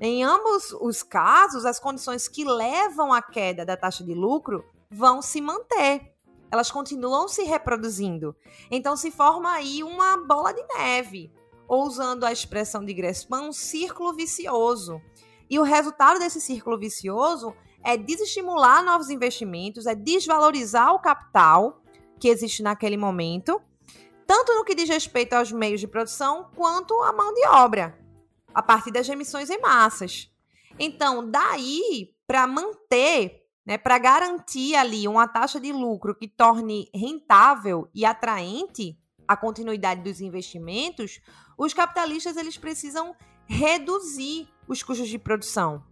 Em 0.00 0.24
ambos 0.24 0.72
os 0.80 1.02
casos, 1.02 1.66
as 1.66 1.78
condições 1.78 2.26
que 2.26 2.42
levam 2.42 3.12
à 3.12 3.20
queda 3.20 3.66
da 3.66 3.76
taxa 3.76 4.02
de 4.02 4.14
lucro 4.14 4.64
vão 4.90 5.20
se 5.20 5.42
manter. 5.42 6.10
Elas 6.50 6.70
continuam 6.70 7.28
se 7.28 7.42
reproduzindo. 7.42 8.34
Então 8.70 8.96
se 8.96 9.10
forma 9.10 9.52
aí 9.52 9.82
uma 9.82 10.16
bola 10.16 10.54
de 10.54 10.62
neve, 10.78 11.30
ou 11.68 11.84
usando 11.86 12.24
a 12.24 12.32
expressão 12.32 12.84
de 12.84 12.94
Grespan, 12.94 13.42
um 13.42 13.52
círculo 13.52 14.14
vicioso. 14.14 15.00
E 15.48 15.58
o 15.58 15.62
resultado 15.62 16.18
desse 16.18 16.40
círculo 16.40 16.78
vicioso 16.78 17.54
é 17.82 17.96
desestimular 17.96 18.84
novos 18.84 19.10
investimentos, 19.10 19.86
é 19.86 19.94
desvalorizar 19.94 20.92
o 20.94 21.00
capital 21.00 21.80
que 22.18 22.28
existe 22.28 22.62
naquele 22.62 22.96
momento 22.96 23.60
tanto 24.26 24.54
no 24.54 24.64
que 24.64 24.74
diz 24.74 24.88
respeito 24.88 25.34
aos 25.34 25.52
meios 25.52 25.80
de 25.80 25.86
produção 25.86 26.50
quanto 26.54 27.00
à 27.02 27.12
mão 27.12 27.32
de 27.32 27.46
obra, 27.46 27.96
a 28.52 28.62
partir 28.62 28.90
das 28.90 29.08
emissões 29.08 29.48
em 29.48 29.60
massas. 29.60 30.30
Então, 30.78 31.30
daí, 31.30 32.12
para 32.26 32.46
manter, 32.46 33.44
né, 33.64 33.78
para 33.78 33.98
garantir 33.98 34.74
ali 34.74 35.06
uma 35.06 35.28
taxa 35.28 35.60
de 35.60 35.72
lucro 35.72 36.14
que 36.14 36.26
torne 36.26 36.90
rentável 36.92 37.88
e 37.94 38.04
atraente 38.04 38.98
a 39.26 39.36
continuidade 39.36 40.02
dos 40.02 40.20
investimentos, 40.20 41.20
os 41.56 41.72
capitalistas 41.72 42.36
eles 42.36 42.56
precisam 42.56 43.14
reduzir 43.46 44.48
os 44.68 44.82
custos 44.82 45.08
de 45.08 45.18
produção. 45.18 45.84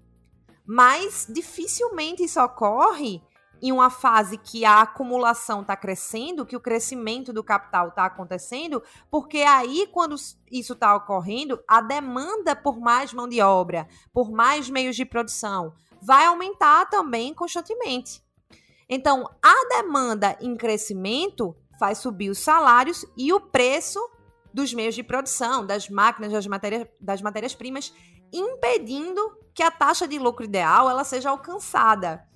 Mas 0.67 1.27
dificilmente 1.29 2.25
isso 2.25 2.41
ocorre 2.41 3.23
em 3.63 3.73
uma 3.73 3.89
fase 3.89 4.37
que 4.37 4.65
a 4.65 4.83
acumulação 4.83 5.63
está 5.63 5.77
crescendo, 5.77 6.45
que 6.45 6.57
o 6.57 6.61
crescimento 6.61 7.33
do 7.33 7.43
capital 7.43 7.89
está 7.89 8.05
acontecendo, 8.05 8.83
porque 9.11 9.39
aí, 9.39 9.89
quando 9.91 10.17
isso 10.51 10.75
está 10.75 10.95
ocorrendo, 10.95 11.63
a 11.67 11.81
demanda 11.81 12.55
por 12.55 12.79
mais 12.79 13.13
mão 13.15 13.27
de 13.27 13.41
obra, 13.41 13.89
por 14.13 14.31
mais 14.31 14.69
meios 14.69 14.97
de 14.97 15.07
produção, 15.07 15.73
vai 16.03 16.27
aumentar 16.27 16.87
também 16.91 17.33
constantemente. 17.33 18.23
Então, 18.87 19.25
a 19.43 19.69
demanda 19.77 20.37
em 20.43 20.57
crescimento 20.57 21.57
faz 21.79 21.99
subir 21.99 22.31
os 22.31 22.39
salários 22.39 23.05
e 23.17 23.33
o 23.33 23.41
preço 23.41 24.01
dos 24.53 24.73
meios 24.73 24.95
de 24.95 25.03
produção, 25.03 25.67
das 25.67 25.89
máquinas, 25.89 26.33
das 26.33 26.47
matérias, 26.47 26.87
das 27.01 27.21
matérias-primas, 27.21 27.93
impedindo 28.33 29.39
que 29.53 29.63
a 29.63 29.71
taxa 29.71 30.07
de 30.07 30.19
lucro 30.19 30.45
ideal 30.45 30.89
ela 30.89 31.05
seja 31.05 31.31
alcançada. 31.31 32.27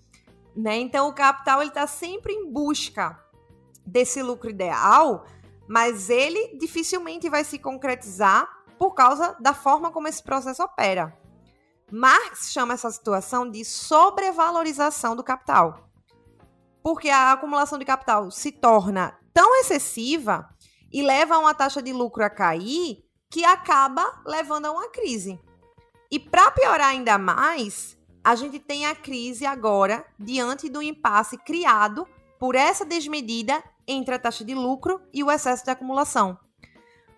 Né? 0.57 0.79
Então 0.79 1.09
o 1.09 1.15
capital 1.15 1.63
está 1.63 1.87
sempre 1.87 2.33
em 2.33 2.53
busca 2.53 3.19
desse 3.87 4.23
lucro 4.23 4.51
ideal, 4.51 5.25
mas 5.69 6.11
ele 6.11 6.59
dificilmente 6.59 7.29
vai 7.29 7.45
se 7.45 7.59
concretizar 7.59 8.49
por 8.79 8.95
causa 8.95 9.37
da 9.41 9.55
forma 9.55 9.91
como 9.91 10.09
esse 10.09 10.23
processo 10.23 10.63
opera. 10.63 11.17
Marx 11.91 12.53
chama 12.53 12.75
essa 12.75 12.91
situação 12.91 13.49
de 13.51 13.65
sobrevalorização 13.65 15.17
do 15.17 15.25
capital. 15.25 15.89
Porque 16.83 17.09
a 17.09 17.33
acumulação 17.33 17.79
de 17.79 17.85
capital 17.85 18.31
se 18.31 18.53
torna 18.53 19.19
tão 19.39 19.55
excessiva 19.61 20.53
e 20.93 21.01
leva 21.01 21.37
a 21.37 21.39
uma 21.39 21.55
taxa 21.55 21.81
de 21.81 21.93
lucro 21.93 22.25
a 22.25 22.29
cair 22.29 23.05
que 23.31 23.45
acaba 23.45 24.21
levando 24.27 24.67
a 24.67 24.73
uma 24.73 24.89
crise. 24.91 25.39
E 26.11 26.19
para 26.19 26.51
piorar 26.51 26.89
ainda 26.89 27.17
mais, 27.17 27.97
a 28.25 28.35
gente 28.35 28.59
tem 28.59 28.85
a 28.85 28.97
crise 28.97 29.47
agora 29.47 30.05
diante 30.19 30.69
do 30.69 30.83
impasse 30.83 31.39
criado 31.39 32.05
por 32.37 32.57
essa 32.57 32.85
desmedida 32.85 33.63
entre 33.87 34.13
a 34.13 34.19
taxa 34.19 34.45
de 34.45 34.57
lucro 34.57 35.01
e 35.15 35.23
o 35.23 35.31
excesso 35.31 35.65
de 35.65 35.71
acumulação. 35.71 36.37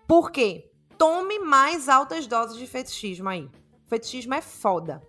Por 0.07 0.31
quê? 0.31 0.71
Tome 0.99 1.39
mais 1.39 1.89
altas 1.89 2.27
doses 2.27 2.59
de 2.59 2.67
fetichismo 2.67 3.31
aí. 3.31 3.51
Fetichismo 3.89 4.35
é 4.35 4.43
foda. 4.43 5.03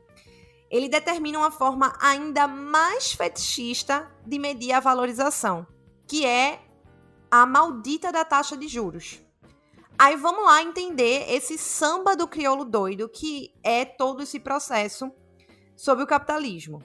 Ele 0.70 0.88
determina 0.88 1.40
uma 1.40 1.52
forma 1.52 1.94
ainda 2.00 2.48
mais 2.48 3.12
fetichista 3.12 4.10
de 4.26 4.40
medir 4.40 4.72
a 4.72 4.80
valorização, 4.80 5.68
que 6.08 6.26
é 6.26 6.71
a 7.32 7.46
maldita 7.46 8.12
da 8.12 8.26
taxa 8.26 8.58
de 8.58 8.68
juros. 8.68 9.22
Aí 9.98 10.18
vamos 10.18 10.44
lá 10.44 10.62
entender 10.62 11.32
esse 11.32 11.58
samba 11.58 12.14
do 12.14 12.28
crioulo 12.28 12.66
doido 12.66 13.08
que 13.08 13.56
é 13.64 13.86
todo 13.86 14.22
esse 14.22 14.38
processo 14.38 15.10
sobre 15.78 16.04
o 16.04 16.08
capitalismo. 16.08 16.84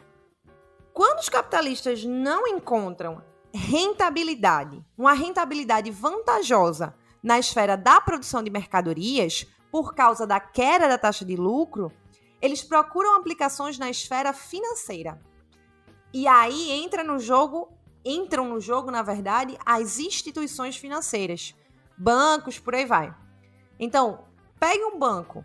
Quando 0.93 1.19
os 1.19 1.29
capitalistas 1.29 2.05
não 2.05 2.47
encontram 2.47 3.23
rentabilidade, 3.53 4.85
uma 4.97 5.15
rentabilidade 5.15 5.91
vantajosa 5.91 6.95
na 7.23 7.39
esfera 7.39 7.77
da 7.77 8.01
produção 8.01 8.43
de 8.43 8.51
mercadorias, 8.51 9.47
por 9.73 9.95
causa 9.95 10.27
da 10.27 10.39
queda 10.39 10.87
da 10.87 10.97
taxa 10.97 11.25
de 11.25 11.35
lucro, 11.35 11.91
eles 12.41 12.63
procuram 12.63 13.17
aplicações 13.17 13.79
na 13.79 13.91
esfera 13.91 14.33
financeira. 14.33 15.21
E 16.13 16.29
aí 16.29 16.71
entra 16.71 17.03
no 17.03 17.19
jogo, 17.19 17.76
entram 18.07 18.49
no 18.49 18.61
jogo, 18.61 18.91
na 18.91 19.03
verdade, 19.03 19.59
as 19.67 19.99
instituições 19.99 20.77
financeiras 20.77 21.55
bancos, 21.97 22.59
por 22.59 22.75
aí 22.75 22.85
vai. 22.85 23.15
Então, 23.79 24.25
pegue 24.61 24.85
um 24.85 24.99
banco. 24.99 25.45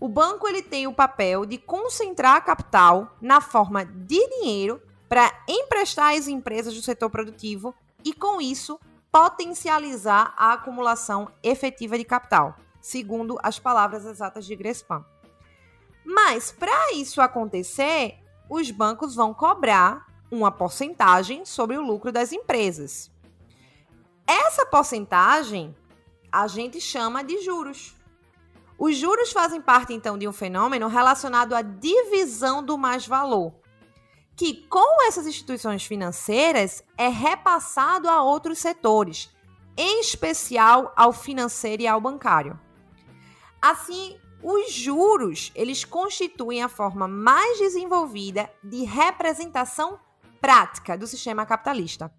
O 0.00 0.08
banco 0.08 0.48
ele 0.48 0.62
tem 0.62 0.86
o 0.86 0.92
papel 0.92 1.46
de 1.46 1.58
concentrar 1.58 2.44
capital 2.44 3.16
na 3.20 3.40
forma 3.40 3.84
de 3.84 4.18
dinheiro 4.28 4.82
para 5.08 5.32
emprestar 5.48 6.16
às 6.16 6.26
empresas 6.26 6.74
do 6.74 6.82
setor 6.82 7.08
produtivo 7.08 7.74
e, 8.04 8.12
com 8.12 8.40
isso, 8.40 8.80
potencializar 9.12 10.34
a 10.36 10.54
acumulação 10.54 11.30
efetiva 11.42 11.96
de 11.96 12.04
capital, 12.04 12.56
segundo 12.80 13.38
as 13.42 13.58
palavras 13.58 14.04
exatas 14.04 14.44
de 14.44 14.56
Grespan. 14.56 15.04
Mas, 16.04 16.50
para 16.50 16.94
isso 16.94 17.20
acontecer, 17.20 18.18
os 18.50 18.70
bancos 18.70 19.14
vão 19.14 19.32
cobrar 19.32 20.06
uma 20.32 20.50
porcentagem 20.50 21.44
sobre 21.44 21.76
o 21.76 21.82
lucro 21.82 22.10
das 22.10 22.32
empresas. 22.32 23.10
Essa 24.26 24.64
porcentagem 24.64 25.76
a 26.32 26.48
gente 26.48 26.80
chama 26.80 27.22
de 27.22 27.42
juros. 27.42 27.94
Os 28.78 28.96
juros 28.96 29.30
fazem 29.30 29.60
parte, 29.60 29.92
então, 29.92 30.16
de 30.16 30.26
um 30.26 30.32
fenômeno 30.32 30.88
relacionado 30.88 31.54
à 31.54 31.60
divisão 31.60 32.64
do 32.64 32.78
mais-valor, 32.78 33.52
que, 34.34 34.66
com 34.68 35.06
essas 35.06 35.26
instituições 35.26 35.84
financeiras, 35.84 36.82
é 36.96 37.08
repassado 37.08 38.08
a 38.08 38.22
outros 38.22 38.58
setores, 38.58 39.30
em 39.76 40.00
especial 40.00 40.92
ao 40.96 41.12
financeiro 41.12 41.82
e 41.82 41.86
ao 41.86 42.00
bancário. 42.00 42.58
Assim, 43.60 44.18
os 44.42 44.72
juros, 44.72 45.52
eles 45.54 45.84
constituem 45.84 46.62
a 46.62 46.68
forma 46.68 47.06
mais 47.06 47.58
desenvolvida 47.58 48.50
de 48.64 48.82
representação 48.84 50.00
prática 50.42 50.98
do 50.98 51.06
sistema 51.06 51.46
capitalista 51.46 52.12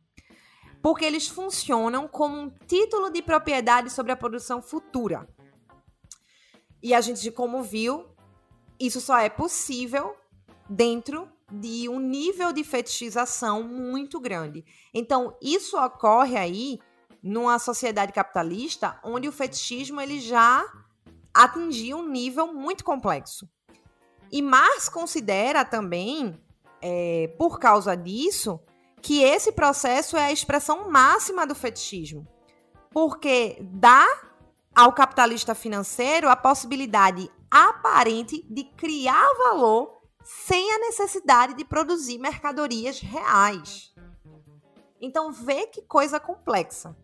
porque 0.83 1.05
eles 1.05 1.29
funcionam 1.29 2.09
como 2.09 2.37
um 2.37 2.49
título 2.67 3.09
de 3.09 3.21
propriedade 3.21 3.89
sobre 3.89 4.11
a 4.11 4.17
produção 4.17 4.61
futura. 4.61 5.25
E 6.83 6.93
a 6.93 6.99
gente, 6.99 7.31
como 7.31 7.63
viu, 7.63 8.05
isso 8.77 8.99
só 8.99 9.17
é 9.17 9.29
possível 9.29 10.13
dentro 10.69 11.31
de 11.49 11.87
um 11.87 11.99
nível 11.99 12.51
de 12.51 12.65
fetichização 12.65 13.63
muito 13.63 14.19
grande. 14.19 14.65
Então, 14.93 15.37
isso 15.41 15.77
ocorre 15.77 16.35
aí 16.35 16.79
numa 17.23 17.57
sociedade 17.59 18.11
capitalista 18.11 18.99
onde 19.05 19.29
o 19.29 19.31
fetichismo 19.31 20.01
ele 20.01 20.19
já 20.19 20.65
atingiu 21.33 21.99
um 21.99 22.09
nível 22.09 22.53
muito 22.53 22.83
complexo. 22.83 23.47
E 24.29 24.41
Marx 24.41 24.89
considera 24.89 25.63
também, 25.63 26.37
é, 26.85 27.33
por 27.37 27.59
causa 27.59 27.95
disso, 27.95 28.59
que 29.01 29.23
esse 29.23 29.53
processo 29.53 30.17
é 30.17 30.25
a 30.25 30.31
expressão 30.31 30.91
máxima 30.91 31.47
do 31.47 31.55
fetichismo, 31.55 32.27
porque 32.91 33.57
dá 33.61 34.05
ao 34.75 34.91
capitalista 34.91 35.55
financeiro 35.55 36.29
a 36.29 36.35
possibilidade 36.35 37.31
aparente 37.49 38.45
de 38.49 38.65
criar 38.65 39.27
valor 39.37 40.01
sem 40.25 40.73
a 40.73 40.79
necessidade 40.79 41.53
de 41.53 41.63
produzir 41.63 42.17
mercadorias 42.17 42.99
reais. 42.99 43.93
Então 44.99 45.31
vê 45.31 45.67
que 45.67 45.81
coisa 45.83 46.19
complexa. 46.19 46.95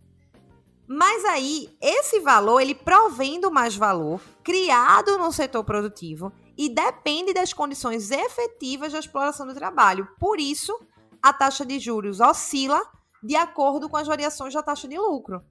Mas 0.88 1.24
aí, 1.26 1.70
esse 1.80 2.20
valor, 2.20 2.60
ele 2.60 2.74
provém 2.74 3.40
do 3.40 3.52
mais 3.52 3.76
valor 3.76 4.20
criado 4.44 5.18
no 5.20 5.32
setor 5.32 5.64
produtivo 5.64 6.34
e 6.60 6.68
depende 6.68 7.34
das 7.34 7.54
condições 7.54 8.12
efetivas 8.12 8.92
da 8.92 9.00
exploração 9.00 9.48
do 9.48 9.56
trabalho. 9.56 10.10
Por 10.20 10.42
isso, 10.42 10.78
a 11.24 11.32
taxa 11.32 11.66
de 11.66 11.80
juros 11.80 12.20
oscila 12.20 12.82
de 13.24 13.38
acordo 13.38 13.88
com 13.88 13.96
as 13.96 14.06
variações 14.06 14.54
da 14.54 14.62
taxa 14.62 14.86
de 14.86 14.98
lucro. 14.98 15.42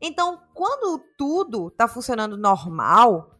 Então, 0.00 0.40
quando 0.54 0.98
tudo 1.18 1.68
está 1.68 1.86
funcionando 1.86 2.38
normal, 2.38 3.38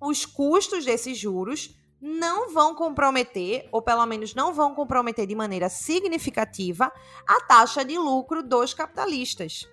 os 0.00 0.24
custos 0.24 0.86
desses 0.86 1.18
juros 1.18 1.76
não 2.00 2.50
vão 2.50 2.74
comprometer, 2.74 3.68
ou 3.70 3.82
pelo 3.82 4.06
menos 4.06 4.34
não 4.34 4.54
vão 4.54 4.74
comprometer 4.74 5.26
de 5.26 5.34
maneira 5.34 5.68
significativa, 5.68 6.90
a 7.28 7.40
taxa 7.42 7.84
de 7.84 7.98
lucro 7.98 8.42
dos 8.42 8.72
capitalistas. 8.72 9.68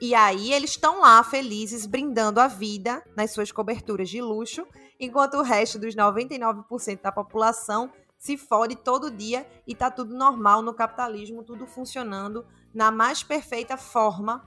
E 0.00 0.14
aí 0.14 0.52
eles 0.52 0.70
estão 0.70 1.00
lá 1.00 1.24
felizes, 1.24 1.86
brindando 1.86 2.38
a 2.38 2.46
vida 2.46 3.02
nas 3.16 3.32
suas 3.32 3.50
coberturas 3.50 4.08
de 4.08 4.22
luxo, 4.22 4.64
enquanto 4.98 5.34
o 5.34 5.42
resto 5.42 5.78
dos 5.78 5.94
99% 5.94 7.02
da 7.02 7.12
população 7.12 7.90
se 8.18 8.36
fode 8.36 8.74
todo 8.76 9.10
dia 9.10 9.46
e 9.66 9.74
tá 9.74 9.90
tudo 9.90 10.14
normal 10.14 10.60
no 10.60 10.74
capitalismo, 10.74 11.44
tudo 11.44 11.66
funcionando 11.66 12.44
na 12.74 12.90
mais 12.90 13.22
perfeita 13.22 13.76
forma 13.76 14.44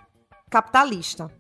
capitalista. 0.50 1.32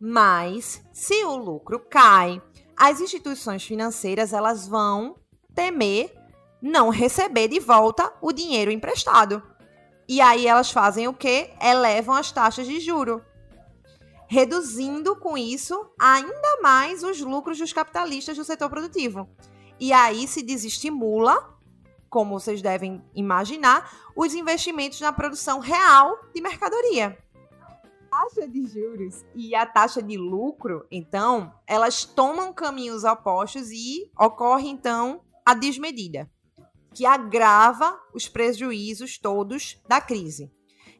Mas 0.00 0.82
se 0.92 1.24
o 1.24 1.36
lucro 1.36 1.78
cai, 1.78 2.40
as 2.76 3.00
instituições 3.00 3.64
financeiras 3.64 4.32
elas 4.32 4.66
vão 4.66 5.16
temer 5.54 6.14
não 6.62 6.88
receber 6.88 7.48
de 7.48 7.60
volta 7.60 8.12
o 8.20 8.32
dinheiro 8.32 8.70
emprestado. 8.70 9.42
E 10.08 10.20
aí 10.20 10.46
elas 10.46 10.70
fazem 10.70 11.06
o 11.06 11.14
quê? 11.14 11.50
Elevam 11.60 12.14
as 12.14 12.32
taxas 12.32 12.66
de 12.66 12.80
juro, 12.80 13.22
reduzindo 14.28 15.16
com 15.16 15.36
isso 15.36 15.90
ainda 15.98 16.60
mais 16.62 17.02
os 17.02 17.20
lucros 17.20 17.58
dos 17.58 17.72
capitalistas 17.72 18.36
do 18.36 18.44
setor 18.44 18.70
produtivo. 18.70 19.28
E 19.80 19.92
aí 19.92 20.28
se 20.28 20.42
desestimula 20.42 21.58
como 22.08 22.38
vocês 22.38 22.62
devem 22.62 23.02
imaginar, 23.14 24.10
os 24.16 24.34
investimentos 24.34 25.00
na 25.00 25.12
produção 25.12 25.60
real 25.60 26.18
de 26.34 26.40
mercadoria. 26.40 27.18
A 28.10 28.24
taxa 28.24 28.48
de 28.48 28.66
juros 28.66 29.24
e 29.34 29.54
a 29.54 29.66
taxa 29.66 30.02
de 30.02 30.16
lucro, 30.16 30.86
então, 30.90 31.52
elas 31.66 32.04
tomam 32.04 32.52
caminhos 32.52 33.04
opostos 33.04 33.70
e 33.70 34.10
ocorre, 34.18 34.68
então, 34.68 35.20
a 35.44 35.54
desmedida, 35.54 36.30
que 36.94 37.04
agrava 37.04 37.98
os 38.14 38.26
prejuízos 38.26 39.18
todos 39.18 39.80
da 39.86 40.00
crise. 40.00 40.50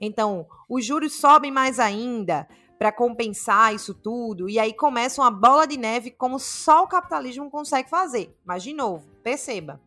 Então, 0.01 0.47
os 0.69 0.85
juros 0.85 1.15
sobem 1.15 1.51
mais 1.51 1.81
ainda 1.81 2.47
para 2.79 2.93
compensar 2.93 3.75
isso 3.75 3.93
tudo, 3.93 4.49
e 4.49 4.59
aí 4.59 4.73
começa 4.73 5.21
uma 5.21 5.31
bola 5.31 5.67
de 5.67 5.77
neve 5.77 6.13
como 6.13 6.39
só 6.39 6.85
o 6.85 6.87
capitalismo 6.87 7.51
consegue 7.51 7.91
fazer. 7.91 8.39
Mas, 8.45 8.63
de 8.63 8.73
novo, 8.73 9.09
perceba, 9.23 9.81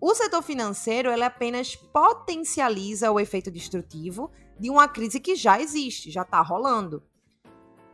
o 0.00 0.14
setor 0.14 0.42
financeiro 0.42 1.10
ele 1.10 1.22
apenas 1.22 1.76
potencializa 1.76 3.12
o 3.12 3.20
efeito 3.20 3.50
destrutivo 3.50 4.30
de 4.58 4.70
uma 4.70 4.88
crise 4.88 5.20
que 5.20 5.36
já 5.36 5.60
existe, 5.60 6.10
já 6.10 6.22
está 6.22 6.40
rolando. 6.40 7.02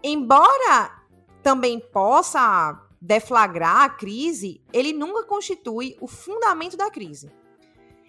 Embora 0.02 1.04
também 1.42 1.80
possa 1.80 2.80
deflagrar 3.00 3.82
a 3.82 3.88
crise, 3.88 4.62
ele 4.72 4.92
nunca 4.92 5.24
constitui 5.24 5.96
o 6.00 6.06
fundamento 6.06 6.76
da 6.76 6.90
crise. 6.90 7.32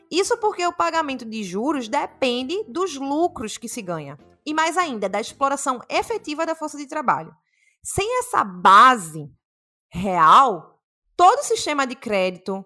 Isso 0.09 0.37
porque 0.37 0.65
o 0.67 0.73
pagamento 0.73 1.25
de 1.25 1.43
juros 1.43 1.87
depende 1.87 2.63
dos 2.67 2.95
lucros 2.95 3.57
que 3.57 3.69
se 3.69 3.81
ganha 3.81 4.19
e 4.45 4.53
mais 4.53 4.77
ainda 4.77 5.07
da 5.07 5.21
exploração 5.21 5.81
efetiva 5.89 6.45
da 6.45 6.55
força 6.55 6.77
de 6.77 6.87
trabalho. 6.87 7.35
Sem 7.83 8.19
essa 8.19 8.43
base 8.43 9.31
real, 9.89 10.79
todo 11.15 11.43
sistema 11.43 11.85
de 11.85 11.95
crédito, 11.95 12.65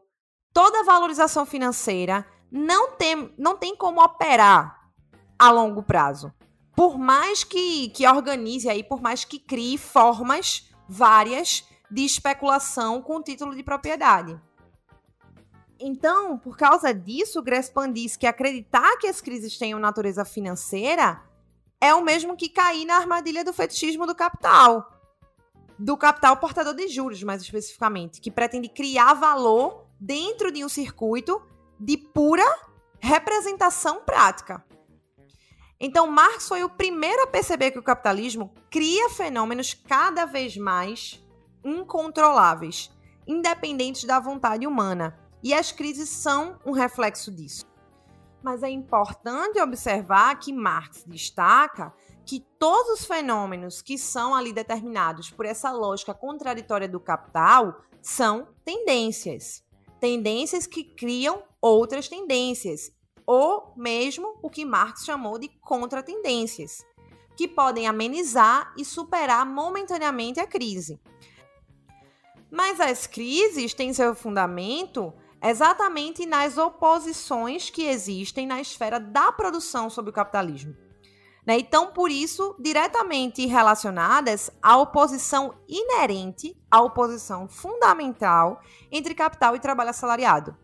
toda 0.53 0.83
valorização 0.83 1.45
financeira 1.45 2.25
não 2.51 2.91
tem, 2.91 3.33
não 3.37 3.57
tem 3.57 3.75
como 3.75 4.01
operar 4.01 4.79
a 5.37 5.51
longo 5.51 5.83
prazo. 5.83 6.33
Por 6.75 6.97
mais 6.97 7.43
que, 7.43 7.89
que 7.89 8.07
organize 8.07 8.69
aí, 8.69 8.83
por 8.83 9.01
mais 9.01 9.23
que 9.23 9.39
crie 9.39 9.77
formas 9.77 10.69
várias 10.87 11.65
de 11.89 12.03
especulação 12.03 13.01
com 13.01 13.21
título 13.21 13.55
de 13.55 13.63
propriedade. 13.63 14.39
Então, 15.79 16.37
por 16.37 16.57
causa 16.57 16.93
disso, 16.93 17.41
Grespan 17.41 17.91
diz 17.91 18.15
que 18.15 18.25
acreditar 18.25 18.97
que 18.97 19.07
as 19.07 19.21
crises 19.21 19.57
tenham 19.57 19.79
natureza 19.79 20.23
financeira 20.23 21.21
é 21.85 21.93
o 21.93 22.03
mesmo 22.03 22.35
que 22.35 22.49
cair 22.49 22.83
na 22.85 22.97
armadilha 22.97 23.43
do 23.43 23.53
fetichismo 23.53 24.07
do 24.07 24.15
capital. 24.15 24.91
Do 25.77 25.95
capital 25.95 26.37
portador 26.37 26.73
de 26.73 26.87
juros, 26.87 27.21
mais 27.21 27.41
especificamente, 27.41 28.19
que 28.19 28.31
pretende 28.31 28.67
criar 28.67 29.13
valor 29.13 29.85
dentro 29.99 30.51
de 30.51 30.65
um 30.65 30.69
circuito 30.69 31.41
de 31.79 31.97
pura 31.97 32.45
representação 32.99 34.01
prática. 34.01 34.65
Então, 35.79 36.07
Marx 36.07 36.47
foi 36.47 36.63
o 36.63 36.69
primeiro 36.69 37.21
a 37.23 37.27
perceber 37.27 37.71
que 37.71 37.79
o 37.79 37.83
capitalismo 37.83 38.53
cria 38.71 39.09
fenômenos 39.09 39.73
cada 39.73 40.25
vez 40.25 40.57
mais 40.57 41.23
incontroláveis, 41.63 42.89
independentes 43.27 44.05
da 44.05 44.19
vontade 44.19 44.65
humana, 44.65 45.19
e 45.43 45.53
as 45.53 45.71
crises 45.71 46.09
são 46.09 46.59
um 46.65 46.71
reflexo 46.71 47.31
disso. 47.31 47.65
Mas 48.45 48.61
é 48.61 48.69
importante 48.69 49.59
observar 49.59 50.37
que 50.39 50.53
Marx 50.53 51.03
destaca 51.07 51.91
que 52.23 52.45
todos 52.59 52.99
os 52.99 53.05
fenômenos 53.07 53.81
que 53.81 53.97
são 53.97 54.35
ali 54.35 54.53
determinados 54.53 55.31
por 55.31 55.47
essa 55.47 55.71
lógica 55.71 56.13
contraditória 56.13 56.87
do 56.87 56.99
capital 56.99 57.81
são 58.03 58.47
tendências. 58.63 59.63
Tendências 59.99 60.67
que 60.67 60.83
criam 60.83 61.41
outras 61.59 62.07
tendências 62.07 62.91
ou 63.25 63.73
mesmo 63.75 64.37
o 64.43 64.49
que 64.51 64.63
Marx 64.63 65.05
chamou 65.05 65.39
de 65.39 65.49
contratendências, 65.59 66.85
que 67.35 67.47
podem 67.47 67.87
amenizar 67.87 68.75
e 68.77 68.85
superar 68.85 69.43
momentaneamente 69.43 70.39
a 70.39 70.45
crise. 70.45 71.01
Mas 72.51 72.79
as 72.79 73.07
crises 73.07 73.73
têm 73.73 73.91
seu 73.91 74.13
fundamento 74.13 75.11
exatamente 75.49 76.25
nas 76.25 76.57
oposições 76.57 77.69
que 77.69 77.83
existem 77.83 78.47
na 78.47 78.61
esfera 78.61 78.99
da 78.99 79.31
produção 79.31 79.89
sobre 79.89 80.09
o 80.09 80.13
capitalismo. 80.13 80.75
Né? 81.45 81.59
Então, 81.59 81.91
por 81.91 82.09
isso, 82.09 82.55
diretamente 82.59 83.45
relacionadas 83.45 84.49
à 84.61 84.77
oposição 84.77 85.53
inerente, 85.67 86.57
à 86.69 86.81
oposição 86.81 87.47
fundamental 87.47 88.59
entre 88.91 89.13
capital 89.13 89.55
e 89.55 89.59
trabalho 89.59 89.91
assalariado. 89.91 90.57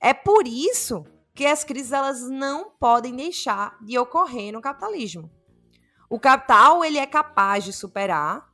É 0.00 0.12
por 0.12 0.46
isso 0.46 1.04
que 1.34 1.46
as 1.46 1.62
crises 1.62 1.92
elas 1.92 2.22
não 2.22 2.70
podem 2.70 3.14
deixar 3.14 3.76
de 3.80 3.98
ocorrer 3.98 4.52
no 4.52 4.60
capitalismo. 4.60 5.30
O 6.08 6.18
capital 6.18 6.84
ele 6.84 6.98
é 6.98 7.06
capaz 7.06 7.64
de 7.64 7.72
superar, 7.72 8.48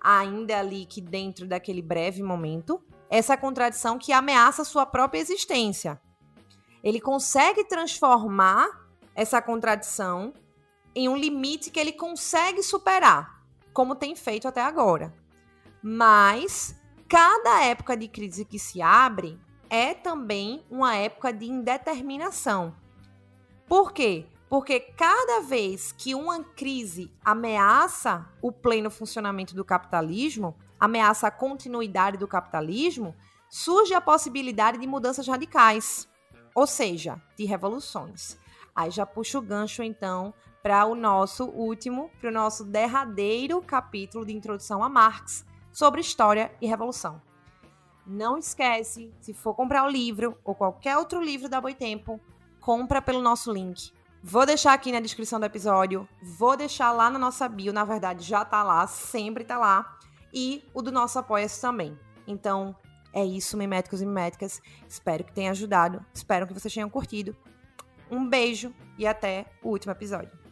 ainda 0.00 0.58
ali 0.58 0.86
que 0.86 1.00
dentro 1.00 1.46
daquele 1.46 1.82
breve 1.82 2.22
momento, 2.22 2.80
essa 3.10 3.36
contradição 3.36 3.98
que 3.98 4.12
ameaça 4.12 4.64
sua 4.64 4.86
própria 4.86 5.20
existência. 5.20 6.00
Ele 6.82 7.00
consegue 7.00 7.64
transformar 7.64 8.68
essa 9.14 9.40
contradição 9.40 10.32
em 10.94 11.08
um 11.08 11.16
limite 11.16 11.70
que 11.70 11.80
ele 11.80 11.92
consegue 11.92 12.62
superar, 12.62 13.42
como 13.72 13.94
tem 13.94 14.14
feito 14.14 14.48
até 14.48 14.62
agora. 14.62 15.12
Mas 15.82 16.74
cada 17.08 17.62
época 17.62 17.96
de 17.96 18.08
crise 18.08 18.44
que 18.44 18.58
se 18.58 18.82
abre, 18.82 19.38
é 19.68 19.94
também 19.94 20.64
uma 20.70 20.94
época 20.96 21.32
de 21.32 21.46
indeterminação. 21.46 22.74
Por 23.66 23.92
quê? 23.92 24.26
Porque 24.48 24.78
cada 24.78 25.40
vez 25.40 25.92
que 25.92 26.14
uma 26.14 26.42
crise 26.42 27.12
ameaça 27.24 28.28
o 28.40 28.52
pleno 28.52 28.90
funcionamento 28.90 29.54
do 29.54 29.64
capitalismo, 29.64 30.56
ameaça 30.78 31.26
a 31.26 31.30
continuidade 31.30 32.16
do 32.16 32.28
capitalismo, 32.28 33.14
surge 33.48 33.94
a 33.94 34.00
possibilidade 34.00 34.78
de 34.78 34.86
mudanças 34.86 35.26
radicais, 35.26 36.08
ou 36.54 36.66
seja, 36.66 37.20
de 37.36 37.44
revoluções. 37.44 38.38
Aí 38.74 38.90
já 38.90 39.06
puxa 39.06 39.38
o 39.38 39.42
gancho 39.42 39.82
então 39.82 40.34
para 40.62 40.84
o 40.84 40.94
nosso 40.94 41.44
último, 41.44 42.10
para 42.20 42.28
o 42.28 42.32
nosso 42.32 42.64
derradeiro 42.64 43.62
capítulo 43.62 44.26
de 44.26 44.34
introdução 44.34 44.82
a 44.82 44.88
Marx 44.88 45.46
sobre 45.72 46.00
história 46.00 46.52
e 46.60 46.66
revolução. 46.66 47.22
Não 48.06 48.38
esquece, 48.38 49.12
se 49.20 49.34
for 49.34 49.54
comprar 49.54 49.84
o 49.84 49.90
livro 49.90 50.38
ou 50.44 50.54
qualquer 50.54 50.96
outro 50.96 51.22
livro 51.22 51.48
da 51.48 51.60
Boitempo, 51.60 52.20
compra 52.60 53.00
pelo 53.00 53.20
nosso 53.20 53.52
link. 53.52 53.92
Vou 54.22 54.44
deixar 54.44 54.72
aqui 54.72 54.90
na 54.90 55.00
descrição 55.00 55.38
do 55.38 55.46
episódio, 55.46 56.08
vou 56.20 56.56
deixar 56.56 56.90
lá 56.92 57.08
na 57.10 57.18
nossa 57.18 57.48
bio, 57.48 57.72
na 57.72 57.84
verdade 57.84 58.24
já 58.24 58.44
tá 58.44 58.62
lá, 58.62 58.86
sempre 58.86 59.44
tá 59.44 59.56
lá, 59.56 59.98
e 60.36 60.62
o 60.74 60.82
do 60.82 60.92
nosso 60.92 61.18
apoia-se 61.18 61.58
também. 61.58 61.98
Então, 62.26 62.76
é 63.10 63.24
isso, 63.24 63.56
miméticos 63.56 64.02
e 64.02 64.06
miméticas. 64.06 64.60
Espero 64.86 65.24
que 65.24 65.32
tenha 65.32 65.50
ajudado, 65.50 66.04
espero 66.12 66.46
que 66.46 66.52
vocês 66.52 66.74
tenham 66.74 66.90
curtido. 66.90 67.34
Um 68.10 68.28
beijo 68.28 68.74
e 68.98 69.06
até 69.06 69.46
o 69.62 69.70
último 69.70 69.92
episódio. 69.92 70.45